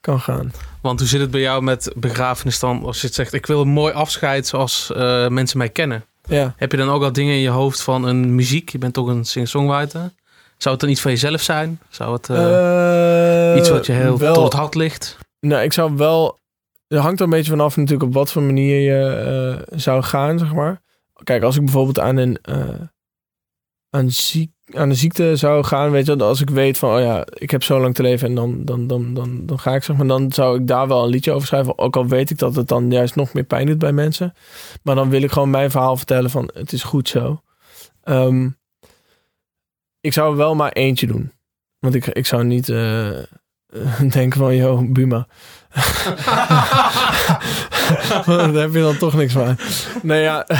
[0.00, 0.52] kan gaan.
[0.82, 2.84] Want hoe zit het bij jou met begrafenis dan?
[2.84, 6.04] Als je het zegt, ik wil een mooi afscheid zoals eh, mensen mij kennen.
[6.28, 6.54] Ja.
[6.56, 8.68] Heb je dan ook al dingen in je hoofd van een muziek?
[8.68, 10.10] Je bent toch een singer-songwriter.
[10.56, 11.80] Zou het dan iets van jezelf zijn?
[11.88, 15.18] Zou het eh, Eh, iets wat je heel wel, tot het hart ligt?
[15.40, 16.38] Nou, ik zou wel...
[16.86, 19.06] Er hangt er een beetje vanaf natuurlijk op wat voor manier je
[19.68, 20.82] eh, zou gaan, zeg maar.
[21.24, 22.38] Kijk, als ik bijvoorbeeld aan een,
[23.90, 27.26] aan, ziek, aan een ziekte zou gaan, weet je als ik weet van, oh ja,
[27.34, 29.96] ik heb zo lang te leven en dan, dan, dan, dan, dan ga ik, zeg
[29.96, 31.78] maar, dan zou ik daar wel een liedje over schrijven.
[31.78, 34.34] Ook al weet ik dat het dan juist nog meer pijn doet bij mensen.
[34.82, 37.42] Maar dan wil ik gewoon mijn verhaal vertellen van, het is goed zo.
[38.02, 38.48] Ehm,
[40.04, 41.32] ik zou wel maar eentje doen.
[41.78, 43.10] Want ik, ik zou niet eh,
[44.18, 45.26] denken van, yo, Buma.
[48.26, 49.56] Daar heb je dan toch niks van.
[50.02, 50.46] Nee, ja.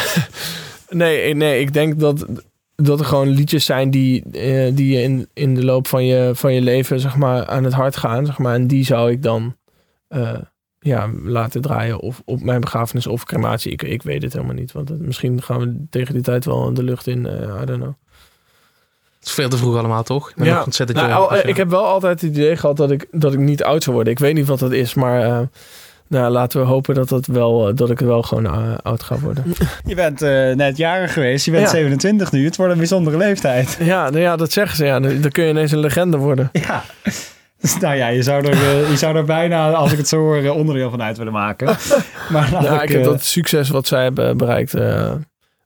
[0.88, 2.26] Nee, nee, ik denk dat,
[2.74, 6.30] dat er gewoon liedjes zijn die, eh, die je in, in de loop van je,
[6.34, 8.26] van je leven zeg maar, aan het hart gaan.
[8.26, 9.56] Zeg maar, en die zou ik dan
[10.08, 10.38] eh,
[10.78, 12.00] ja, laten draaien.
[12.00, 13.72] Of op mijn begrafenis of crematie.
[13.72, 14.72] Ik, ik weet het helemaal niet.
[14.72, 17.26] Want misschien gaan we tegen die tijd wel de lucht in.
[17.26, 17.94] eh I don't know.
[19.24, 20.28] Het is veel te vroeg allemaal, toch?
[20.30, 20.54] Ik ben Ja.
[20.54, 21.22] nog ontzettend Nou, jong.
[21.22, 21.48] al- Dus ja.
[21.48, 24.12] Ik heb wel altijd het idee gehad dat ik, dat ik niet oud zou worden.
[24.12, 25.38] Ik weet niet wat dat is, maar eh,
[26.08, 29.18] nou, laten we hopen dat, dat, wel, eh, dat ik wel gewoon eh, oud ga
[29.18, 29.44] worden.
[29.86, 31.44] Je bent eh, net jarig geweest.
[31.44, 31.70] Je bent Ja.
[31.70, 32.44] 27 nu.
[32.44, 33.76] Het wordt een bijzondere leeftijd.
[33.92, 34.84] Ja, nou ja, dat zeggen ze.
[34.84, 35.00] Ja.
[35.00, 36.50] Dan, dan kun je ineens een legende worden.
[36.68, 36.82] Ja.
[37.60, 40.16] Dus, nou ja, je zou, er, eh, je zou er bijna, als ik het zo
[40.18, 41.76] hoor, eh, onderdeel van uit willen maken.
[42.30, 45.12] Maar Ja, ik, ik heb eh, dat succes wat zij hebben bereikt eh,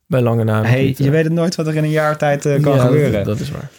[0.09, 0.57] bij lange na.
[0.57, 1.09] nog hey, je eh.
[1.09, 3.11] weet het nooit wat er in een jaar tijd eh, kan Ja, gebeuren.
[3.11, 3.69] Dat, dat is waar.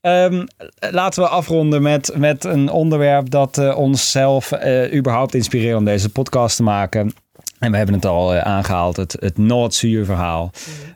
[0.00, 0.46] Ehm,
[0.90, 5.84] laten we afronden met, met een onderwerp dat eh, ons zelf eh, überhaupt inspireert om
[5.84, 7.12] deze podcast te maken.
[7.60, 10.50] En we hebben het al eh, aangehaald, het, het Noordzuur-verhaal.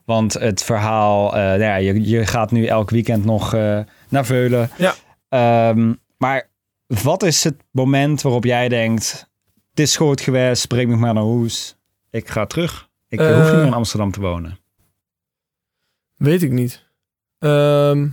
[0.05, 3.79] Want het verhaal, eh, nou ja, je, je gaat nu elk weekend nog eh,
[4.09, 4.71] naar Veulen.
[4.77, 4.95] Ja.
[5.29, 6.49] Ehm, maar
[6.87, 9.31] wat is het moment waarop jij denkt,
[9.71, 11.77] het is goed geweest, breng me maar naar huis.
[12.11, 12.89] Ik ga terug.
[13.09, 14.59] Ik hoef niet meer in Amsterdam te wonen.
[16.25, 16.85] Weet ik niet.
[17.39, 18.09] Ehm,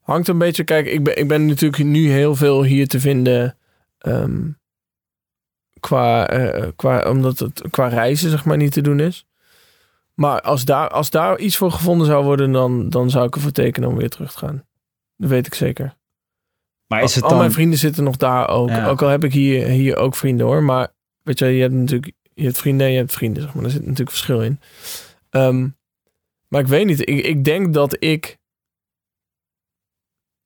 [0.00, 3.56] hangt een beetje, kijk, ik ben, ik ben natuurlijk nu heel veel hier te vinden.
[3.98, 4.48] ehm,
[5.80, 9.26] qua, eh, qua, omdat het qua reizen, zeg maar, niet te doen is.
[10.14, 13.50] Maar als daar, als daar iets voor gevonden zou worden, dan, dan zou ik ervoor
[13.52, 14.64] tekenen om weer terug te gaan.
[15.16, 15.96] Dat weet ik zeker.
[16.86, 18.68] Maar is het al mijn vrienden zitten nog daar ook.
[18.68, 18.88] Ja.
[18.88, 20.62] Ook al heb ik hier, hier ook vrienden hoor.
[20.62, 20.88] Maar
[21.22, 23.42] weet je, je hebt natuurlijk je hebt vrienden en je hebt vrienden.
[23.42, 23.62] Zeg maar.
[23.62, 24.60] Daar zit natuurlijk verschil in.
[25.30, 25.68] Ehm,
[26.48, 27.00] maar ik weet niet.
[27.00, 28.38] Ik, ik denk dat ik.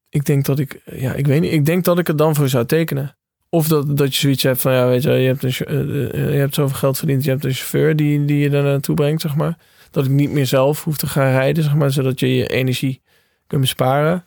[0.08, 0.80] Ik denk dat ik.
[0.84, 1.52] Ja, ik weet niet.
[1.52, 3.16] Ik denk dat ik er dan voor zou tekenen.
[3.48, 6.04] Of dat, dat je zoiets hebt van ja, weet je, je hebt, een, chau- eh,
[6.14, 7.24] eh, je hebt zoveel geld verdiend.
[7.24, 9.58] Je hebt een chauffeur die, die je daar naartoe brengt, zeg maar.
[9.90, 11.90] Dat ik niet meer zelf hoef te gaan rijden, zeg maar.
[11.90, 13.00] Zodat je je energie
[13.46, 14.24] kunt besparen.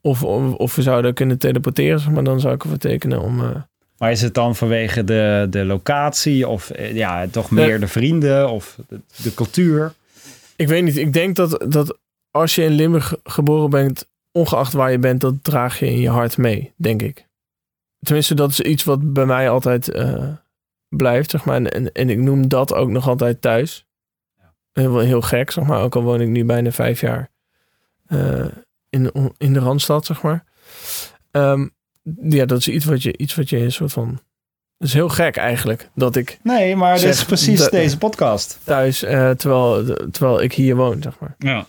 [0.00, 2.24] Of, of, of we zouden kunnen teleporteren, zeg maar.
[2.24, 3.40] Dan zou ik ervoor tekenen om...
[3.40, 3.50] eh,
[3.98, 8.50] Maar is het dan vanwege de, de locatie of eh, ja, toch meer de vrienden
[8.50, 9.92] of de, de cultuur?
[10.62, 10.96] Ik weet niet.
[10.96, 11.98] Ik denk dat, dat
[12.30, 16.08] als je in Limburg geboren bent, ongeacht waar je bent, dat draag je in je
[16.08, 17.28] hart mee, denk ik.
[17.98, 20.28] Tenminste, dat is iets wat bij mij altijd eh,
[20.88, 21.54] blijft, zeg maar.
[21.54, 23.86] En, en, en ik noem dat ook nog altijd thuis.
[24.72, 25.82] Heel, heel gek, zeg maar.
[25.82, 27.30] Ook al woon ik nu bijna vijf jaar
[28.06, 28.46] eh,
[28.88, 30.44] in, in de Randstad, zeg maar.
[31.30, 31.68] Ehm,
[32.20, 34.20] ja, dat is iets wat je, iets wat je een soort van...
[34.82, 38.58] Dat is heel gek eigenlijk, dat ik Nee, maar dit is precies deze podcast.
[38.64, 41.34] thuis, eh, terwijl, terwijl ik hier woon, zeg maar.
[41.38, 41.66] Ja.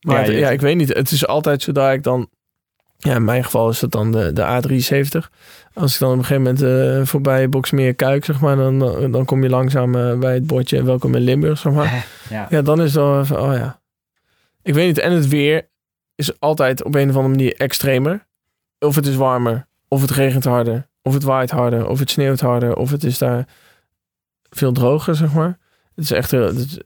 [0.00, 0.94] Maar Ja, het- je- ja, ik weet niet.
[0.94, 2.28] Het is altijd zodra ik dan
[2.98, 5.30] Ja, in mijn geval is dat dan de, de A73.
[5.74, 8.78] Als ik dan op een gegeven moment eh, voorbij Boksmeer Kuik, zeg maar, dan,
[9.12, 12.06] dan kom je langzaam eh, bij het bordje welkom in Limburg, zeg maar.
[12.30, 12.46] Ja.
[12.50, 13.80] Ja, dan is het wel even, oh ja.
[14.62, 15.68] Ik weet niet, en het weer
[16.14, 18.26] is altijd op een of andere manier extremer.
[18.78, 22.40] Of het is warmer, of het regent harder, of het waait harder, of het sneeuwt
[22.40, 23.46] harder, of het is daar
[24.50, 25.58] veel droger, zeg maar.
[25.94, 26.78] Het is echt, heel, het is,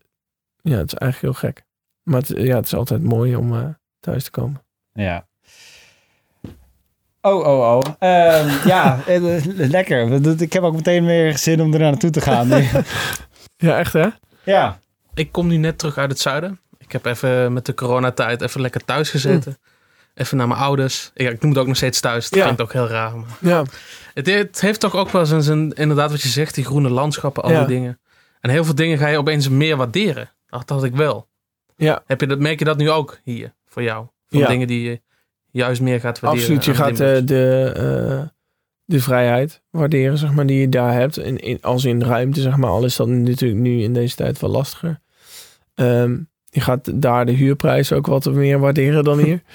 [0.63, 1.65] ja, het is eigenlijk heel gek.
[2.03, 3.65] Maar het, ja, het is altijd mooi om eh,
[4.01, 4.63] thuis te komen.
[4.93, 5.27] Ja.
[7.21, 7.95] Oh, oh, oh.
[7.99, 10.27] Ehm, ja, eh, lekker.
[10.41, 12.49] Ik heb ook meteen weer zin om er naartoe te gaan.
[13.57, 14.09] Ja, echt hè?
[14.45, 14.79] ja.
[15.15, 16.61] Ik kom nu net terug uit het zuiden.
[16.79, 19.59] Ik heb even met de coronatijd even lekker thuis gezeten.
[20.21, 21.11] Even naar mijn ouders.
[21.15, 22.25] Ja, ik noem het ook nog steeds thuis.
[22.31, 22.45] Dat Ja.
[22.45, 23.17] klinkt ook heel raar.
[23.17, 23.65] Maar Ja,
[24.15, 27.43] het, het heeft toch ook wel zijn, zijn, inderdaad wat je zegt, die groene landschappen,
[27.43, 27.59] al Ja.
[27.59, 28.01] die dingen.
[28.41, 30.31] En heel veel dingen ga je opeens meer waarderen.
[30.47, 31.29] Dat had ik wel.
[31.77, 34.07] ja Heb je dat, merk je dat nu ook hier voor jou?
[34.29, 34.47] Van Ja.
[34.47, 35.01] dingen die je
[35.51, 36.57] juist meer gaat waarderen.
[36.57, 36.77] absoluut.
[36.77, 37.27] Je gaat eh, Limburgs.
[37.27, 37.73] de,
[38.23, 38.29] eh,
[38.85, 41.19] de vrijheid waarderen, zeg maar, die je daar hebt.
[41.19, 42.71] In, in, als in ruimte, zeg maar.
[42.71, 45.01] Al is dat natuurlijk nu in deze tijd wel lastiger.
[45.75, 46.17] Ehm,
[46.51, 49.41] je gaat daar de huurprijs ook wat meer waarderen dan hier.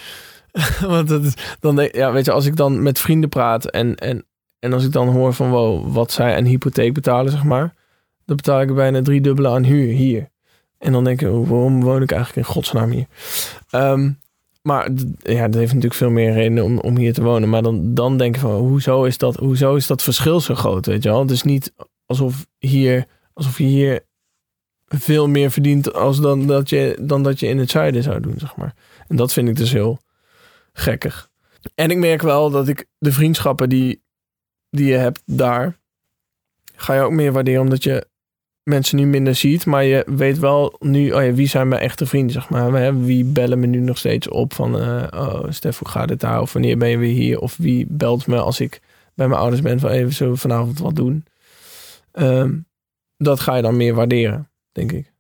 [0.88, 4.26] Want dat is, dan, ja, weet je, als ik dan met vrienden praat en, en,
[4.60, 7.74] en als ik dan hoor van wow, wat zij een hypotheek betalen, zeg maar.
[8.26, 10.30] Dan betaal ik bijna drie dubbele aan huur hier.
[10.78, 13.06] En dan denk ik, oh, waarom woon ik eigenlijk in godsnaam hier?
[13.70, 14.12] Ehm,
[14.62, 17.50] maar ja, dat heeft natuurlijk veel meer redenen om, om hier te wonen.
[17.50, 20.86] Maar dan, dan denk ik van, hoezo is, dat, hoezo is dat verschil zo groot,
[20.86, 21.20] weet je wel?
[21.20, 21.74] Het is niet
[22.06, 24.06] alsof, hier, alsof je hier
[24.88, 28.36] veel meer verdient als dan dat, je, dan dat je in het zuiden zou doen,
[28.38, 28.74] zeg maar.
[29.08, 30.00] En dat vind ik dus heel
[30.78, 31.30] gekkig.
[31.76, 34.02] En ik merk wel dat ik de vriendschappen die,
[34.70, 35.78] die je hebt daar,
[36.76, 38.08] ga je ook meer waarderen omdat je
[38.64, 42.06] mensen nu minder ziet, maar je weet wel nu, oh ja, wie zijn mijn echte
[42.06, 43.00] vrienden, zeg maar.
[43.04, 46.42] Wie bellen me nu nog steeds op van, eh, oh Stef, hoe gaat het daar?
[46.42, 47.40] Of wanneer ben je weer hier?
[47.40, 48.82] Of wie belt me als ik
[49.14, 51.26] bij mijn ouders ben van, even we vanavond wat doen?
[52.12, 52.58] Ehm,
[53.18, 55.14] dat ga je dan meer waarderen, denk ik.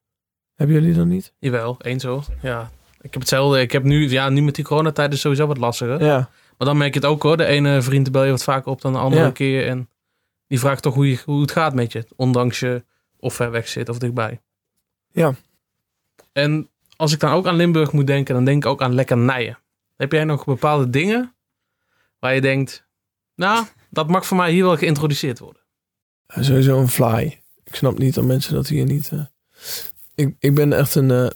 [0.56, 1.34] Hebben jullie dat niet?
[1.40, 2.24] Jawel, één zo.
[2.42, 2.72] Ja.
[3.06, 3.60] Ik heb hetzelfde.
[3.62, 6.04] Ik heb nu, ja, nu met die coronatijd is sowieso wat lastiger.
[6.04, 7.38] Ja, Maar dan merk je het ook hoor.
[7.38, 9.32] De ene vriend bel je wat vaker op dan de andere Ja.
[9.32, 9.68] keer.
[9.68, 9.90] En
[10.48, 12.06] die vraagt toch hoe, je, hoe het gaat met je.
[12.16, 12.84] Ondanks je
[13.20, 14.42] of ver weg zit of dichtbij.
[15.12, 15.34] Ja.
[16.32, 19.58] En als ik dan ook aan Limburg moet denken, dan denk ik ook aan lekkernijen.
[19.96, 21.34] Heb jij nog bepaalde dingen
[22.20, 22.86] waar je denkt,
[23.36, 25.62] nou, dat mag voor mij hier wel geïntroduceerd worden.
[26.28, 27.42] sowieso een fly.
[27.64, 29.12] Ik snap niet dat mensen dat hier niet...
[29.12, 29.20] eh,
[30.16, 31.12] Ik, ik ben echt een...
[31.12, 31.28] eh,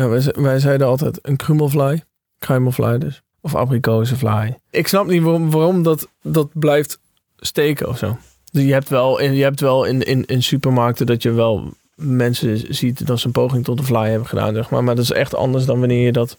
[0.00, 2.02] ja, wij, wij zeiden altijd een krummelfly.
[2.38, 3.22] Kruimelfly dus.
[3.40, 4.58] Of abrikozenfly.
[4.70, 6.98] Ik snap niet waarom, waarom dat, dat blijft
[7.36, 8.18] steken of zo.
[8.52, 11.72] Dus je hebt wel in, je hebt wel in, in, in supermarkten dat je wel
[11.94, 14.54] mensen ziet dat ze een poging tot een fly hebben gedaan.
[14.54, 14.84] Zeg maar.
[14.84, 16.36] maar dat is echt anders dan wanneer je dat...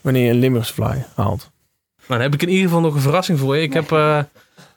[0.00, 1.50] Wanneer je een Limburgse fly haalt.
[1.96, 3.62] Nou, dan heb ik in ieder geval nog een verrassing voor je.
[3.62, 4.18] Ik heb eh,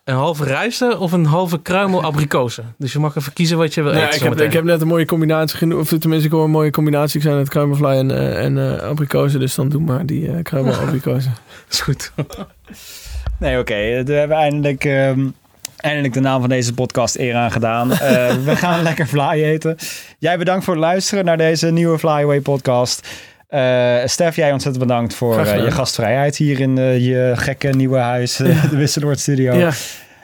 [0.06, 2.76] een halve rijsten of een halve kruimel abrikozen.
[2.78, 4.16] Dus je mag even kiezen wat je wil Ja, eten.
[4.16, 5.82] ik, heb, ik heb net een mooie combinatie genoemd.
[5.92, 7.18] Of tenminste, ik hoor een mooie combinatie.
[7.18, 9.40] Ik zei net kruimelfly en, eh, en eh, abrikozen.
[9.40, 11.34] Dus dan doe maar die eh kruimel abrikozen.
[11.72, 12.12] is goed.
[13.40, 14.04] Nee, oké.
[14.04, 15.28] We hebben eindelijk, ehm,
[15.78, 17.92] eindelijk de naam van deze podcast eer aan gedaan.
[17.92, 19.76] Eh, we gaan lekker fly eten.
[20.20, 23.08] Jij bedankt voor het luisteren naar deze nieuwe Flyaway podcast.
[23.56, 27.98] Eh Stef, jij ontzettend bedankt voor eh, je gastvrijheid hier in eh, je gekke nieuwe
[27.98, 29.54] huis, de Wisseloord Studio.
[29.54, 29.72] Ja.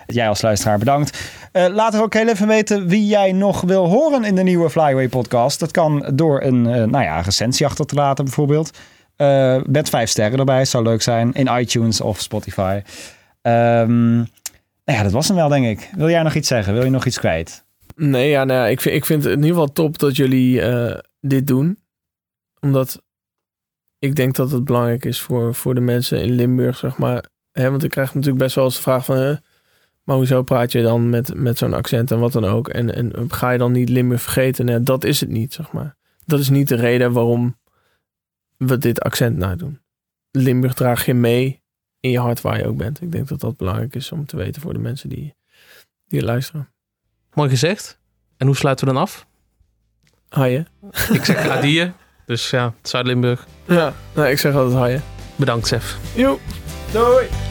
[0.05, 1.19] Jij als luisteraar bedankt.
[1.51, 5.07] Laat er ook heel even weten wie jij nog wil horen in de nieuwe Flyway
[5.07, 5.59] podcast.
[5.59, 8.77] Dat kan door een nou ja, recensie achter te laten bijvoorbeeld.
[9.65, 11.33] Met vijf sterren erbij, zou leuk zijn.
[11.33, 12.81] In iTunes of Spotify.
[13.41, 14.27] Ehm, nou
[14.85, 15.89] ja, dat was hem wel denk ik.
[15.95, 16.73] Wil jij nog iets zeggen?
[16.73, 17.63] Wil je nog iets kwijt?
[17.95, 20.61] Nee, ja, nou ja, ik, vind, ik vind het in ieder geval top dat jullie
[21.21, 21.77] dit doen.
[22.59, 23.01] Omdat
[24.01, 27.25] ik denk dat het belangrijk is voor, voor de mensen in Limburg, zeg maar.
[27.51, 29.17] Hè, want ik krijg natuurlijk best wel eens de vraag van...
[29.17, 29.35] hè,
[30.03, 32.67] maar hoezo praat je dan met, met zo'n accent en wat dan ook?
[32.67, 34.65] En, en ga je dan niet Limburg vergeten?
[34.65, 35.95] Nee, dat is het niet, zeg maar.
[36.25, 37.57] Dat is niet de reden waarom
[38.57, 39.81] we dit accent nadoen.
[40.31, 41.61] Limburg draag je mee
[41.99, 43.01] in je hart waar je ook bent.
[43.01, 45.35] Ik denk dat dat belangrijk is om te weten voor de mensen die,
[46.07, 46.69] die luisteren.
[47.33, 47.99] Mooi gezegd.
[48.37, 49.27] En hoe sluiten we dan af?
[50.29, 50.67] Haaien.
[51.13, 51.93] Ik zeg adieën.
[52.31, 53.45] Dus ja, Zuid-Limburg.
[53.65, 55.03] Ja, nou, ik zeg altijd haaien.
[55.35, 55.97] Bedankt, Sef.
[56.13, 56.39] Joep.
[56.91, 57.50] Doei!